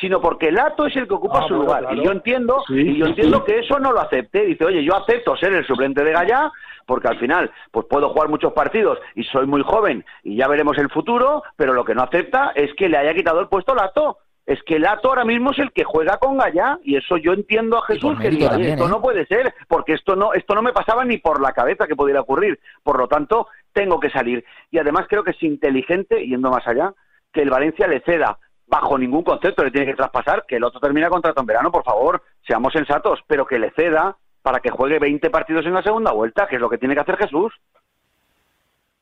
[0.00, 1.80] sino porque Lato es el que ocupa Ah, su lugar.
[1.80, 1.96] claro.
[1.96, 3.44] Y yo entiendo, Sí, y yo entiendo sí.
[3.46, 4.44] que eso no lo acepte.
[4.46, 6.50] Dice, oye, yo acepto ser el suplente de Gallá,
[6.86, 10.78] porque al final, pues puedo jugar muchos partidos y soy muy joven y ya veremos
[10.78, 14.18] el futuro, pero lo que no acepta es que le haya quitado el puesto Lato.
[14.44, 17.78] Es que Lato ahora mismo es el que juega con Gallá y eso yo entiendo
[17.78, 18.88] a Jesús que diga, esto ¿eh?
[18.88, 21.94] no puede ser, porque esto no, esto no me pasaba ni por la cabeza que
[21.94, 22.58] pudiera ocurrir.
[22.82, 24.44] Por lo tanto, tengo que salir.
[24.70, 26.92] Y además creo que es inteligente, yendo más allá,
[27.32, 28.38] que el Valencia le ceda
[28.72, 31.84] bajo ningún concepto le tiene que traspasar, que el otro termina contrato en verano, por
[31.84, 36.10] favor, seamos sensatos, pero que le ceda para que juegue 20 partidos en la segunda
[36.12, 37.52] vuelta, que es lo que tiene que hacer Jesús.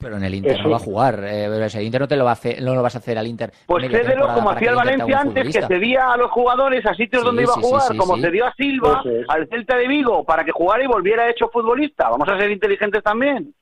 [0.01, 1.25] Pero en el Inter no va a jugar.
[1.25, 3.27] Eh, el Inter no te lo, va a hacer, no lo vas a hacer al
[3.27, 3.53] Inter.
[3.67, 7.43] Pues cédelo como hacía el Valencia antes, que cedía a los jugadores a sitios donde
[7.43, 10.87] iba a jugar, como cedió a Silva al Celta de Vigo para que jugara y
[10.87, 12.09] volviera hecho futbolista.
[12.09, 13.55] Vamos a ser inteligentes también.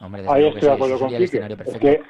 [0.00, 1.22] Hombre, Ahí estoy de acuerdo contigo.
[1.24, 2.02] Es que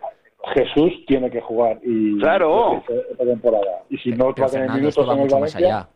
[0.55, 2.83] Jesús tiene que jugar y claro.
[3.11, 3.83] esta temporada.
[3.89, 5.89] Y si no va a tener minutos en el Valencia...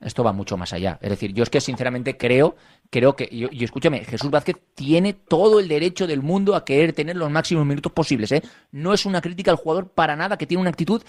[0.00, 0.98] Esto va mucho más allá.
[1.02, 2.56] Es decir, yo es que sinceramente creo,
[2.88, 7.16] creo que, y, escúchame, Jesús Vázquez tiene todo el derecho del mundo a querer tener
[7.16, 8.32] los máximos minutos posibles.
[8.32, 8.42] ¿eh?
[8.72, 11.02] No es una crítica al jugador para nada, que tiene una actitud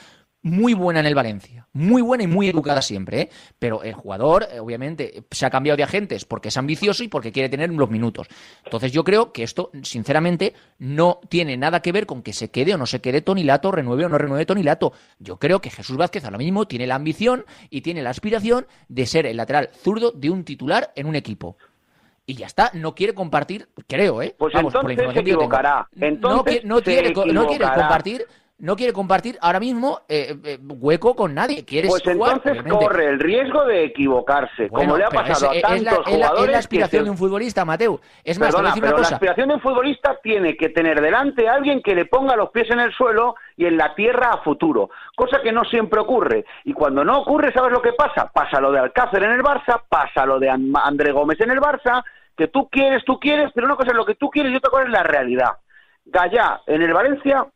[0.43, 3.29] muy buena en el Valencia, muy buena y muy educada siempre, ¿eh?
[3.59, 7.31] pero el jugador eh, obviamente se ha cambiado de agentes porque es ambicioso y porque
[7.31, 8.27] quiere tener los minutos.
[8.65, 12.73] Entonces yo creo que esto sinceramente no tiene nada que ver con que se quede
[12.73, 14.93] o no se quede Tonilato, renueve o no renueve Tonilato.
[15.19, 19.05] Yo creo que Jesús Vázquez ahora mismo tiene la ambición y tiene la aspiración de
[19.05, 21.57] ser el lateral zurdo de un titular en un equipo
[22.25, 24.35] y ya está, no quiere compartir, creo, ¿eh?
[24.37, 25.87] Pues entonces se equivocará.
[25.99, 28.25] Entonces no, quiere, no quiere compartir
[28.61, 31.65] no quiere compartir ahora mismo eh, eh, hueco con nadie.
[31.65, 36.13] Quiere pues entonces corre el riesgo de equivocarse, como le ha pasado a tantos es
[36.13, 36.45] jugadores.
[36.45, 37.99] Es la aspiración de un futbolista, Mateo.
[38.23, 41.81] Es más, Perdona, pero la aspiración de un futbolista tiene que tener delante a alguien
[41.81, 45.41] que le ponga los pies en el suelo y en la tierra a futuro, cosa
[45.41, 46.45] que no siempre ocurre.
[46.63, 48.31] Y cuando no ocurre, ¿sabes lo que pasa?
[48.31, 52.03] Pasa lo de Alcácer en el Barça, pasa lo de André Gómez en el Barça,
[52.37, 54.69] que tú quieres, tú quieres, pero una cosa es lo que tú quieres y otra
[54.69, 55.57] cosa es la realidad.
[56.05, 57.47] Gallá en el Valencia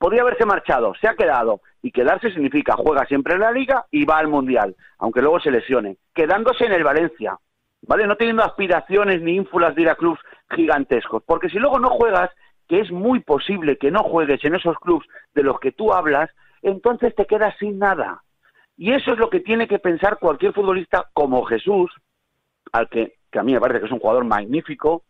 [0.00, 1.60] podría haberse marchado, se ha quedado.
[1.82, 5.50] Y quedarse significa juega siempre en la liga y va al mundial, aunque luego se
[5.50, 5.98] lesione.
[6.14, 7.38] Quedándose en el Valencia,
[7.82, 8.06] ¿vale?
[8.06, 10.20] No teniendo aspiraciones ni ínfulas de ir a clubes
[10.50, 11.22] gigantescos.
[11.24, 12.30] Porque si luego no juegas,
[12.66, 16.30] que es muy posible que no juegues en esos clubes de los que tú hablas,
[16.62, 18.22] entonces te quedas sin nada.
[18.78, 21.90] Y eso es lo que tiene que pensar cualquier futbolista como Jesús,
[22.72, 25.04] al que que a mí me parece que es un jugador magnífico,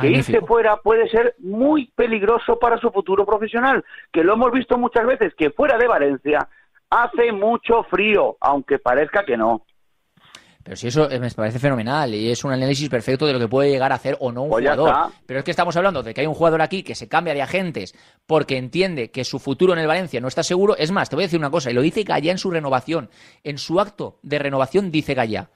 [0.00, 4.78] que irse fuera puede ser muy peligroso para su futuro profesional, que lo hemos visto
[4.78, 6.48] muchas veces, que fuera de Valencia
[6.90, 9.62] hace mucho frío, aunque parezca que no.
[10.66, 13.70] Pero si eso me parece fenomenal y es un análisis perfecto de lo que puede
[13.70, 15.12] llegar a hacer o no un pues jugador.
[15.24, 17.42] Pero es que estamos hablando de que hay un jugador aquí que se cambia de
[17.42, 17.94] agentes
[18.26, 20.76] porque entiende que su futuro en el Valencia no está seguro.
[20.76, 23.10] Es más, te voy a decir una cosa, y lo dice Gallá en su renovación.
[23.44, 25.50] En su acto de renovación dice Gallá,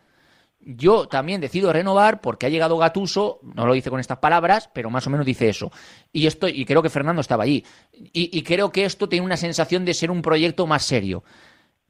[0.60, 4.90] yo también decido renovar porque ha llegado Gatuso, no lo dice con estas palabras, pero
[4.90, 5.70] más o menos dice eso.
[6.12, 7.64] Y esto, y creo que Fernando estaba allí.
[7.92, 11.24] Y, creo que esto tiene una sensación de ser un proyecto más serio.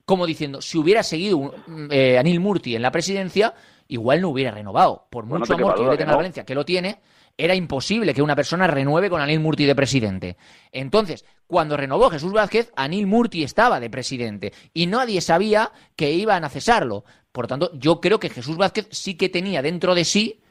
[0.05, 1.55] Como diciendo, si hubiera seguido
[1.91, 3.55] eh, Anil Murti en la presidencia,
[3.89, 5.07] igual no hubiera renovado.
[5.11, 7.01] Por mucho amor que yo le tenga a Valencia, que lo tiene,
[7.37, 10.37] era imposible que una persona renueve con Anil Murti de presidente.
[10.73, 16.45] Entonces, cuando renovó Jesús Vázquez, Anil Murti estaba de presidente y nadie sabía que iban
[16.45, 17.05] a cesarlo.
[17.33, 20.43] Por lo tanto, yo creo que Jesús Vázquez sí que tenía dentro de sí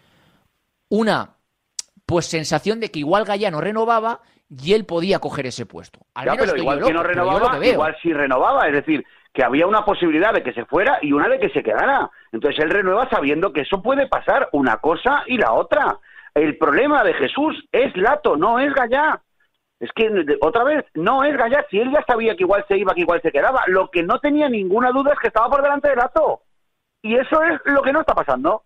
[0.89, 1.35] una
[2.05, 5.99] pues sensación de que igual Gallano renovaba y él podía coger ese puesto.
[6.25, 10.33] ya, pero igual que no renovaba, igual sí renovaba, es decir, que había una posibilidad
[10.33, 12.09] de que se fuera y una de que se quedara.
[12.31, 15.99] Entonces él renueva sabiendo que eso puede pasar, una cosa y la otra.
[16.33, 19.21] El problema de Jesús es Lato, no es Gallá.
[19.79, 20.09] Es que,
[20.41, 21.65] otra vez, no es Gallá.
[21.69, 24.19] Si él ya sabía que igual se iba, que igual se quedaba, lo que no
[24.19, 26.41] tenía ninguna duda es que estaba por delante de Lato.
[27.01, 28.63] Y eso es lo que no está pasando.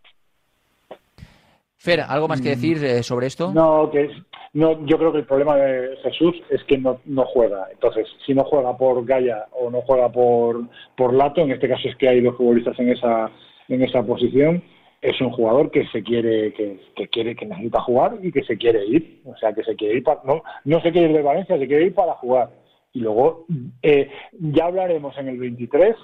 [1.77, 2.51] Fer, ¿algo más que mm.
[2.51, 3.51] decir eh, sobre esto?
[3.53, 4.09] No, que
[4.53, 7.67] no, yo creo que el problema de Jesús es que no, no juega.
[7.71, 10.61] Entonces, si no juega por Gaya o no juega por,
[10.95, 13.31] por Lato, en este caso es que hay dos futbolistas en esa,
[13.67, 14.63] en esa posición,
[15.01, 16.79] es un jugador que se quiere, que,
[17.09, 19.21] quiere, que necesita jugar y que se quiere ir.
[19.25, 21.67] O sea, que se quiere ir para, no, no se quiere ir de Valencia, se
[21.67, 22.49] quiere ir para jugar.
[22.93, 23.45] Y luego,
[23.81, 24.09] eh,
[24.39, 25.95] ya hablaremos en el 23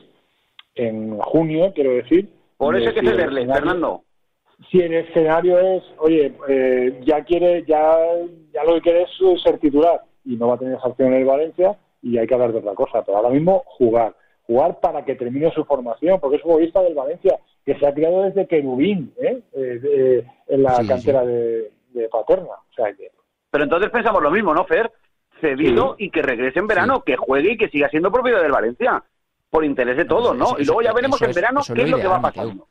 [0.79, 2.29] en junio, quiero decir.
[2.57, 4.03] Por eso hay que cederle, Fernando.
[4.69, 7.97] Si el escenario es, oye, eh, ya quiere, ya,
[8.53, 11.21] ya lo que quiere es ser titular y no va a tener esa opción en
[11.21, 13.03] el Valencia y hay que hablar de otra cosa.
[13.03, 17.39] Pero ahora mismo jugar, jugar para que termine su formación, porque es futbolista del Valencia
[17.65, 19.41] que se ha criado desde Querubín, ¿eh?
[19.53, 21.71] eh en la cantera De,
[22.11, 22.53] Paterna.
[22.69, 23.11] O sea que...
[23.51, 24.91] Pero entonces pensamos lo mismo, ¿no, Fer?
[25.41, 29.03] Cedido y que regrese en verano, que juegue y que siga siendo propiedad del Valencia
[29.49, 30.55] por interés de todos, ¿no?
[30.57, 32.67] y luego ya veremos en verano qué es lo que va pasando.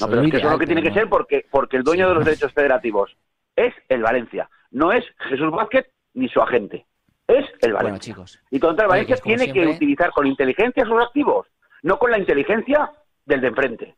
[0.00, 2.08] No, pero es que eso es lo que tiene que ser porque, porque el dueño
[2.08, 3.16] de los derechos federativos
[3.54, 6.86] es el Valencia, no es Jesús Vázquez ni su agente.
[7.28, 8.14] es el Bueno, Valencia.
[8.14, 8.40] chicos.
[8.50, 11.46] Y contra el Valencia como tiene que siempre- utilizar con inteligencia sus activos,
[11.82, 12.90] no con la inteligencia
[13.24, 13.96] del de enfrente.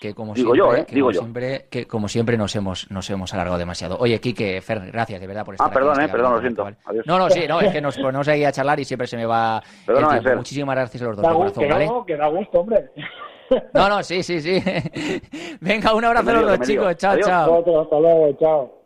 [0.00, 0.86] Que como Digo siempre, yo, ¿eh?
[0.86, 1.20] que Digo como yo.
[1.20, 3.96] siempre, que como siempre nos hemos, nos hemos alargado demasiado.
[3.98, 6.32] Oye, Quique, Fer, gracias de verdad por estar Ah, aquí en perdón, este eh, perdón,
[6.34, 6.66] lo siento.
[6.84, 7.04] Adiós.
[7.06, 9.26] No, no, sí, no, es que nos ponemos ahí a charlar y siempre se me
[9.26, 10.22] va el tiempo.
[10.22, 10.36] Fer.
[10.36, 11.86] Muchísimas gracias a los dos Da de corazón, que, ¿vale?
[11.86, 12.90] no, que da gusto, hombre.
[13.74, 14.62] No, no, sí, sí, sí.
[15.60, 16.96] Venga, un abrazo a los dos, chicos.
[16.96, 17.26] Chao, Adiós.
[17.26, 17.54] chao.
[17.58, 18.77] Otro, hasta luego, chao.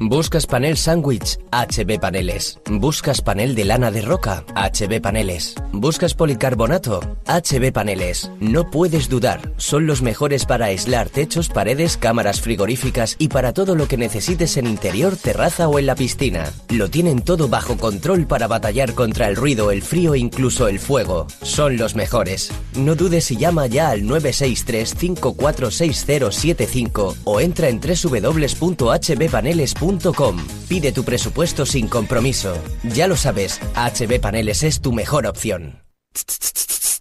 [0.00, 1.40] ¿Buscas panel sándwich?
[1.50, 2.60] HB Paneles.
[2.70, 4.44] ¿Buscas panel de lana de roca?
[4.54, 5.56] HB Paneles.
[5.72, 7.00] ¿Buscas policarbonato?
[7.26, 8.30] HB Paneles.
[8.38, 13.74] No puedes dudar, son los mejores para aislar techos, paredes, cámaras frigoríficas y para todo
[13.74, 16.44] lo que necesites en interior, terraza o en la piscina.
[16.68, 20.78] Lo tienen todo bajo control para batallar contra el ruido, el frío e incluso el
[20.78, 21.26] fuego.
[21.42, 22.52] Son los mejores.
[22.76, 29.87] No dudes y llama ya al 963 546075 o entra en www.hbpaneles.com.
[30.68, 32.54] Pide tu presupuesto sin compromiso.
[32.82, 35.82] Ya lo sabes, HB Paneles es tu mejor opción.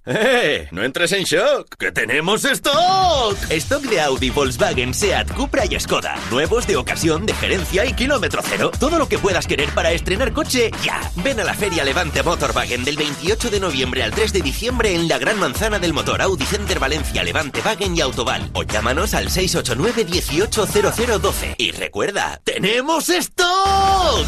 [0.10, 0.70] ¡Eh!
[0.72, 1.76] ¡No entres en shock!
[1.78, 3.38] ¡Que tenemos stock!
[3.49, 6.16] Stock de Audi, Volkswagen, Seat, Cupra y Skoda.
[6.32, 8.72] Nuevos de ocasión, de gerencia y kilómetro cero.
[8.80, 11.01] Todo lo que puedas querer para estrenar coche, ya.
[11.18, 15.10] Ven a la Feria Levante Motorwagen del 28 de noviembre al 3 de diciembre en
[15.10, 18.49] la Gran Manzana del Motor Audi Center Valencia, Levante Wagen y Autoval.
[18.53, 21.55] O llámanos al 689 180012.
[21.58, 24.26] Y recuerda, ¡tenemos stock!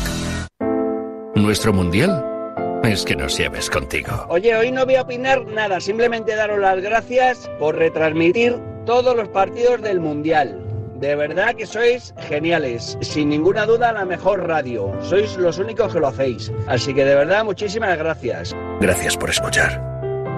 [1.36, 2.39] Nuestro mundial
[2.84, 4.26] es que nos lleves contigo.
[4.30, 9.28] Oye, hoy no voy a opinar nada, simplemente daros las gracias por retransmitir todos los
[9.30, 10.66] partidos del Mundial.
[11.00, 14.94] De verdad que sois geniales, sin ninguna duda la mejor radio.
[15.02, 16.52] Sois los únicos que lo hacéis.
[16.68, 18.54] Así que de verdad muchísimas gracias.
[18.82, 19.82] Gracias por escuchar.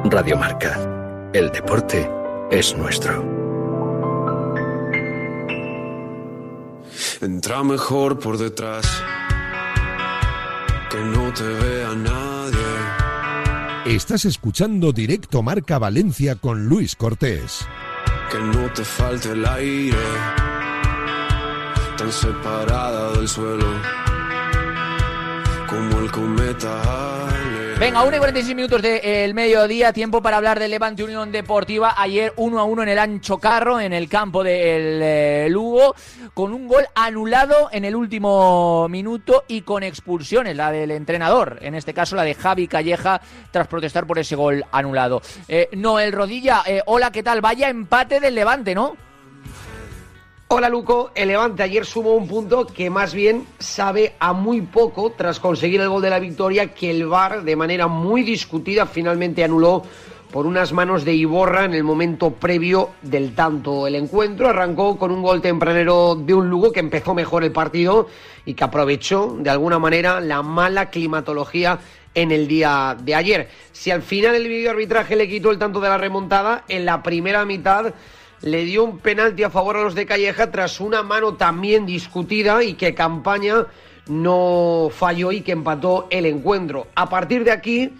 [0.05, 0.77] Radio Marca.
[1.33, 2.07] El deporte
[2.51, 3.23] es nuestro.
[7.21, 8.85] Entra mejor por detrás.
[10.91, 12.30] Que no te vea nadie.
[13.85, 17.65] Estás escuchando Directo Marca Valencia con Luis Cortés.
[18.29, 19.97] Que no te falte el aire.
[21.97, 23.65] Tan separada del suelo.
[25.67, 27.60] Como el cometa Halley.
[27.81, 31.95] Venga, 1 y 46 minutos del mediodía, tiempo para hablar del Levante Unión Deportiva.
[31.97, 35.95] Ayer 1 a 1 en el Ancho Carro, en el campo del eh, Lugo,
[36.35, 41.73] con un gol anulado en el último minuto y con expulsiones, la del entrenador, en
[41.73, 43.19] este caso la de Javi Calleja,
[43.49, 45.23] tras protestar por ese gol anulado.
[45.47, 47.41] Eh, Noel Rodilla, eh, hola, ¿qué tal?
[47.41, 48.95] Vaya empate del Levante, ¿no?
[50.53, 55.13] Hola Luco, el Levante ayer sumó un punto que más bien sabe a muy poco
[55.15, 59.45] tras conseguir el gol de la victoria que el VAR de manera muy discutida finalmente
[59.45, 59.81] anuló
[60.29, 63.87] por unas manos de Iborra en el momento previo del tanto.
[63.87, 68.09] El encuentro arrancó con un gol tempranero de un Lugo que empezó mejor el partido
[68.43, 71.79] y que aprovechó de alguna manera la mala climatología
[72.13, 73.49] en el día de ayer.
[73.71, 77.01] Si al final el video arbitraje le quitó el tanto de la remontada, en la
[77.01, 77.93] primera mitad
[78.41, 82.63] le dio un penalti a favor a los de Calleja tras una mano también discutida
[82.63, 83.67] y que Campaña
[84.07, 86.87] no falló y que empató el encuentro.
[86.95, 87.93] A partir de aquí,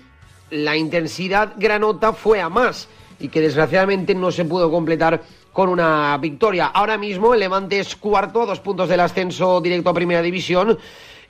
[0.50, 2.88] la intensidad granota fue a más
[3.20, 5.22] y que desgraciadamente no se pudo completar
[5.54, 6.68] con una victoria.
[6.68, 10.78] Ahora mismo el Levante es cuarto a dos puntos del ascenso directo a Primera División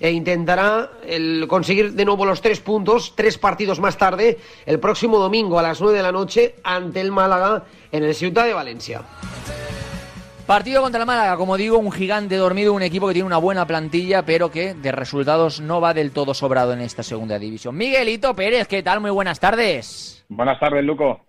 [0.01, 5.19] e intentará el conseguir de nuevo los tres puntos, tres partidos más tarde, el próximo
[5.19, 9.03] domingo a las nueve de la noche ante el Málaga en el Ciudad de Valencia.
[10.47, 13.67] Partido contra el Málaga, como digo, un gigante dormido, un equipo que tiene una buena
[13.67, 17.77] plantilla, pero que de resultados no va del todo sobrado en esta segunda división.
[17.77, 19.01] Miguelito Pérez, ¿qué tal?
[19.01, 20.25] Muy buenas tardes.
[20.27, 21.21] Buenas tardes, Luco.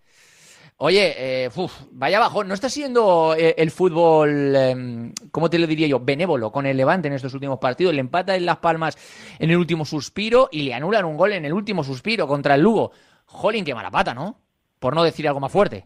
[0.85, 1.49] Oye, eh,
[1.93, 6.51] vaya abajo, ¿no está siendo eh, el fútbol, eh, cómo te lo diría yo, benévolo
[6.51, 7.95] con el Levante en estos últimos partidos?
[7.95, 8.97] Le empata en Las Palmas
[9.39, 12.63] en el último suspiro y le anulan un gol en el último suspiro contra el
[12.63, 12.91] Lugo.
[13.27, 14.35] Jolín, qué mala pata, ¿no?
[14.81, 15.85] Por no decir algo más fuerte.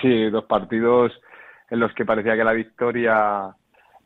[0.00, 1.12] Sí, dos partidos
[1.70, 3.54] en los que parecía que la victoria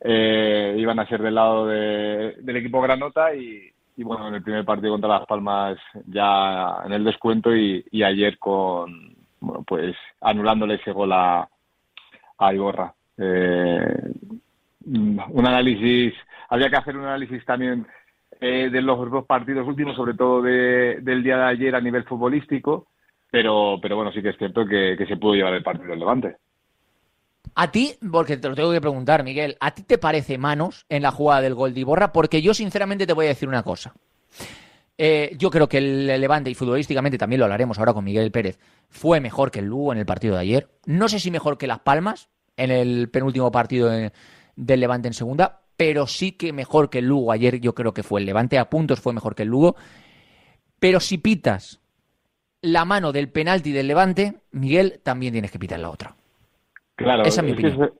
[0.01, 4.43] eh, iban a ser del lado de- del equipo Granota y, y, bueno, en el
[4.43, 9.95] primer partido contra Las Palmas ya en el descuento y, y ayer con, bueno, pues
[10.21, 11.47] anulándole ese gol a,
[12.37, 12.93] a Iborra.
[13.17, 14.11] Eh,
[14.85, 16.13] un análisis,
[16.49, 17.85] habría que hacer un análisis también
[18.39, 22.03] eh, de los dos partidos últimos, sobre todo de- del día de ayer a nivel
[22.05, 22.87] futbolístico,
[23.29, 25.99] pero, pero bueno, sí que es cierto que, que se pudo llevar el partido del
[25.99, 26.37] Levante.
[27.55, 31.01] A ti, porque te lo tengo que preguntar, Miguel, ¿a ti te parece manos en
[31.01, 32.11] la jugada del gol de Iborra?
[32.13, 33.93] Porque yo sinceramente te voy a decir una cosa.
[34.97, 38.59] Eh, yo creo que el Levante, y futbolísticamente también lo hablaremos ahora con Miguel Pérez,
[38.89, 40.69] fue mejor que el Lugo en el partido de ayer.
[40.85, 44.11] No sé si mejor que Las Palmas en el penúltimo partido de-
[44.55, 47.31] del Levante en segunda, pero sí que mejor que el Lugo.
[47.31, 49.75] Ayer yo creo que fue el Levante a puntos, fue mejor que el Lugo.
[50.79, 51.79] Pero si pitas
[52.61, 56.15] la mano del penalti del Levante, Miguel, también tienes que pitar la otra.
[56.95, 57.91] Claro, Esa es mi opinión.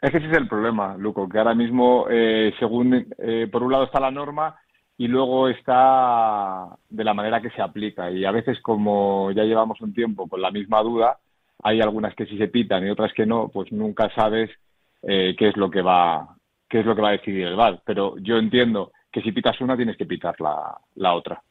[0.00, 3.72] es que ese es el problema, Luco, que ahora mismo, eh, según, eh, por un
[3.72, 4.56] lado está la norma
[4.98, 8.10] y luego está de la manera que se aplica.
[8.10, 11.18] Y a veces, como ya llevamos un tiempo con la misma duda,
[11.62, 14.50] hay algunas que sí se pitan y otras que no, pues nunca sabes
[15.02, 16.36] eh, qué es lo que va
[16.68, 17.80] qué es lo que va a decidir el VAR.
[17.86, 21.42] Pero yo entiendo que si pitas una tienes que pitar la, la otra.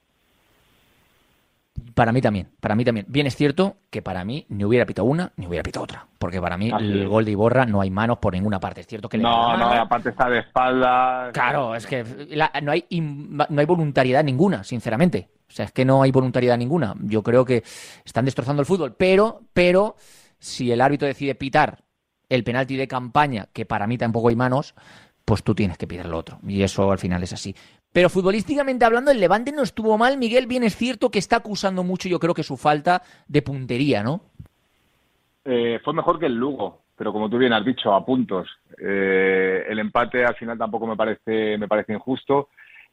[1.94, 3.06] Para mí también, para mí también.
[3.10, 6.08] Bien es cierto que para mí ni hubiera pitado una ni hubiera pitado otra.
[6.20, 7.08] Porque para mí Así el es.
[7.08, 8.82] gol de Iborra no hay manos por ninguna parte.
[8.82, 9.82] Es cierto que le No, la no, mano.
[9.82, 11.32] aparte está de espaldas.
[11.34, 15.30] Claro, es que la- no, hay, no hay voluntariedad ninguna, sinceramente.
[15.50, 16.94] O sea, es que no hay voluntariedad ninguna.
[17.02, 17.64] Yo creo que
[18.06, 18.96] están destrozando el fútbol.
[18.98, 19.96] Pero, pero,
[20.40, 21.84] si el árbitro decide pitar
[22.30, 24.76] el penalti de campaña, que para mí tampoco hay manos,
[25.26, 26.40] pues tú tienes que pitar lo otro.
[26.48, 27.56] Y eso al final es así.
[27.98, 30.20] Pero futbolísticamente hablando, el Levante no estuvo mal.
[30.20, 34.04] Miguel, bien es cierto que está acusando mucho, yo creo que su falta de puntería,
[34.04, 34.22] ¿no?
[35.44, 38.48] Eh, fue mejor que el Lugo, pero como tú bien has dicho, a puntos.
[38.80, 42.50] Eh, el empate al final tampoco me parece, me parece injusto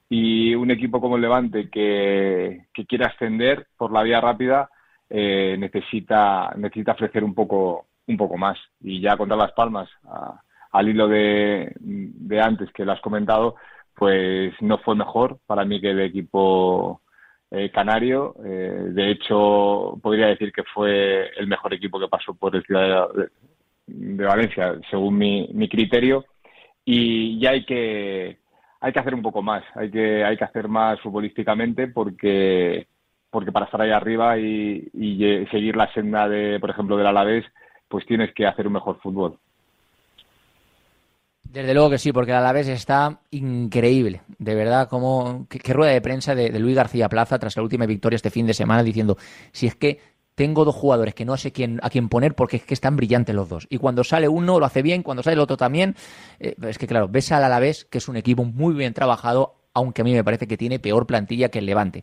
[0.09, 4.71] y un equipo como el Levante que, que quiere ascender por la vía rápida
[5.11, 8.57] eh, necesita, necesita ofrecer un poco, un poco más.
[8.81, 9.91] Y ya contra Las Palmas,
[10.73, 13.57] al hilo de, de antes que lo has comentado,
[13.97, 17.03] pues no fue mejor para mí que el equipo
[17.51, 18.35] eh, canario.
[18.45, 23.09] Eh, de hecho, podría decir que fue el mejor equipo que pasó por el Ciudad
[23.87, 26.25] de, Valencia, según mi, mi criterio.
[26.85, 28.39] Y ya hay que
[28.81, 32.87] hay que hacer un poco más, hay que hay que hacer más futbolísticamente porque
[33.31, 37.07] porque para estar ahí arriba y, y lle- seguir la senda de, por ejemplo, del
[37.07, 37.45] Alavés,
[37.89, 39.39] pues tienes que hacer un mejor fútbol.
[41.55, 44.23] Desde luego que sí, porque el Alavés está increíble.
[44.39, 47.87] De verdad, como qué, rueda de prensa de, de Luis García Plaza tras la última
[47.87, 49.17] victoria este fin de semana diciendo,
[49.53, 50.01] si es que
[50.35, 53.37] tengo dos jugadores que no sé quién, a quién poner porque es que están brillantes
[53.37, 53.69] los dos.
[53.71, 55.95] Y cuando sale uno lo hace bien, cuando sale el otro también.
[56.41, 60.03] Eh, es que claro, ves al Alavés, que es un equipo muy bien trabajado, aunque
[60.03, 62.03] a mí me parece que tiene peor plantilla que el Levante.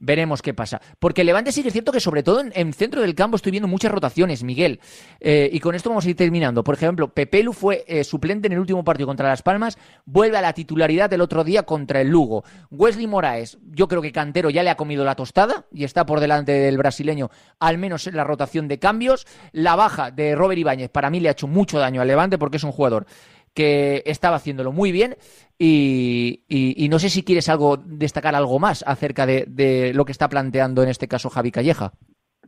[0.00, 0.80] Veremos qué pasa.
[0.98, 3.52] Porque Levante sí que es cierto que sobre todo en, en centro del campo estoy
[3.52, 4.80] viendo muchas rotaciones, Miguel.
[5.20, 6.64] Eh, y con esto vamos a ir terminando.
[6.64, 9.76] Por ejemplo, Pepelu fue eh, suplente en el último partido contra Las Palmas,
[10.06, 12.44] vuelve a la titularidad del otro día contra el Lugo.
[12.70, 16.20] Wesley Moraes, yo creo que Cantero ya le ha comido la tostada y está por
[16.20, 19.26] delante del brasileño, al menos en la rotación de cambios.
[19.52, 22.56] La baja de Robert Ibáñez para mí le ha hecho mucho daño al Levante porque
[22.56, 23.06] es un jugador
[23.54, 25.16] que estaba haciéndolo muy bien
[25.58, 30.82] y, no sé si quieres algo destacar algo más acerca de, lo que está planteando
[30.82, 31.92] en este caso Javi Calleja.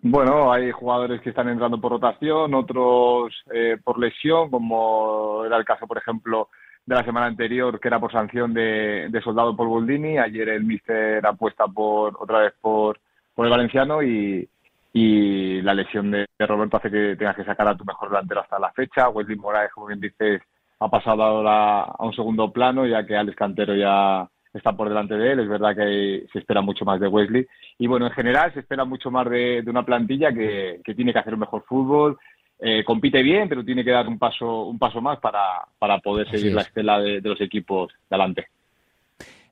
[0.04, 5.64] Bueno, hay jugadores que están entrando por rotación, otros eh, por lesión, como era el
[5.64, 6.48] caso, por ejemplo,
[6.84, 10.18] de la semana anterior, que era por sanción de, soldado por Boldini.
[10.18, 12.98] Ayer el míster apuesta por otra vez por,
[13.32, 14.48] por el valenciano y,
[14.92, 18.40] y la lesión de, de Roberto hace que tengas que sacar a tu mejor delantero
[18.40, 19.08] hasta la fecha.
[19.08, 20.42] Wesley Moraes, como bien dices,
[20.84, 25.14] ha pasado ahora a un segundo plano, ya que Alex Cantero ya está por delante
[25.16, 25.40] de él.
[25.40, 27.46] Es verdad que se espera mucho más de Wesley.
[27.78, 31.12] Y bueno, en general se espera mucho más de, de una plantilla que, que tiene
[31.12, 32.18] que hacer un mejor fútbol.
[32.58, 36.28] Eh, compite bien, pero tiene que dar un paso, un paso más para, para poder
[36.28, 36.54] Así seguir es.
[36.54, 38.46] la estela de, de los equipos de adelante.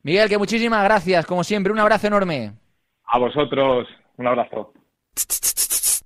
[0.03, 2.53] Miguel, que muchísimas gracias, como siempre, un abrazo enorme.
[3.07, 4.72] A vosotros, un abrazo.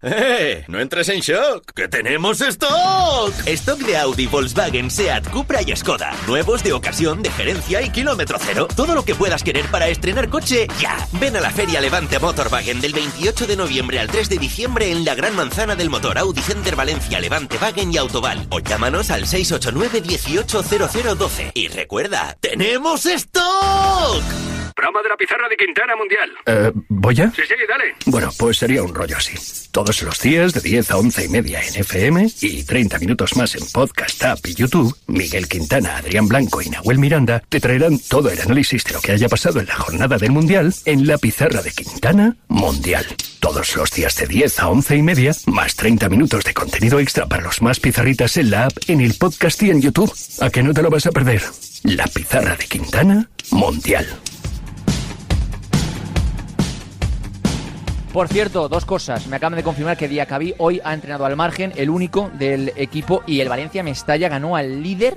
[0.06, 0.64] ¡Eh!
[0.68, 3.32] No entres en shock, que tenemos stock.
[3.46, 6.12] Stock de Audi, Volkswagen, Seat, Cupra y Skoda.
[6.26, 8.68] Nuevos de ocasión, de gerencia y kilómetro cero.
[8.76, 11.08] Todo lo que puedas querer para estrenar coche, ya.
[11.12, 15.06] Ven a la Feria Levante Motorwagen del 28 de noviembre al 3 de diciembre en
[15.06, 18.46] la Gran Manzana del Motor Audi Center Valencia, Levante Wagen y Autoval.
[18.50, 21.52] O llámanos al 689 180012.
[21.54, 24.22] Y recuerda, ¡tenemos stock!
[24.76, 26.30] Broma de la pizarra de Quintana Mundial.
[26.46, 27.30] Eh, ¿Voy ya?
[27.30, 27.94] Sí, sí, dale.
[28.06, 29.34] Bueno, pues sería un rollo así.
[29.70, 33.54] Todos los días de 10 a 11 y media en FM y 30 minutos más
[33.54, 38.30] en Podcast App y YouTube, Miguel Quintana, Adrián Blanco y Nahuel Miranda te traerán todo
[38.30, 41.62] el análisis de lo que haya pasado en la jornada del Mundial en la pizarra
[41.62, 43.06] de Quintana Mundial.
[43.40, 47.26] Todos los días de 10 a 11 y media, más 30 minutos de contenido extra
[47.26, 50.12] para los más pizarritas en la app, en el podcast y en YouTube.
[50.40, 51.42] ¿A que no te lo vas a perder?
[51.82, 54.06] La pizarra de Quintana Mundial.
[58.14, 59.26] Por cierto, dos cosas.
[59.26, 63.24] Me acaban de confirmar que Diacabí hoy ha entrenado al margen, el único del equipo,
[63.26, 65.16] y el Valencia Mestalla ganó al líder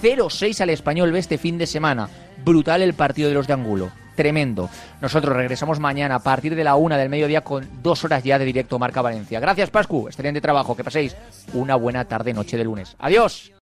[0.00, 2.08] 0-6 al español este fin de semana.
[2.44, 3.90] Brutal el partido de los de Angulo.
[4.14, 4.70] Tremendo.
[5.00, 8.44] Nosotros regresamos mañana a partir de la una del mediodía con dos horas ya de
[8.44, 9.40] directo Marca Valencia.
[9.40, 10.06] Gracias, Pascu.
[10.06, 10.76] Excelente trabajo.
[10.76, 11.16] Que paséis
[11.52, 12.94] una buena tarde, noche de lunes.
[13.00, 13.50] Adiós.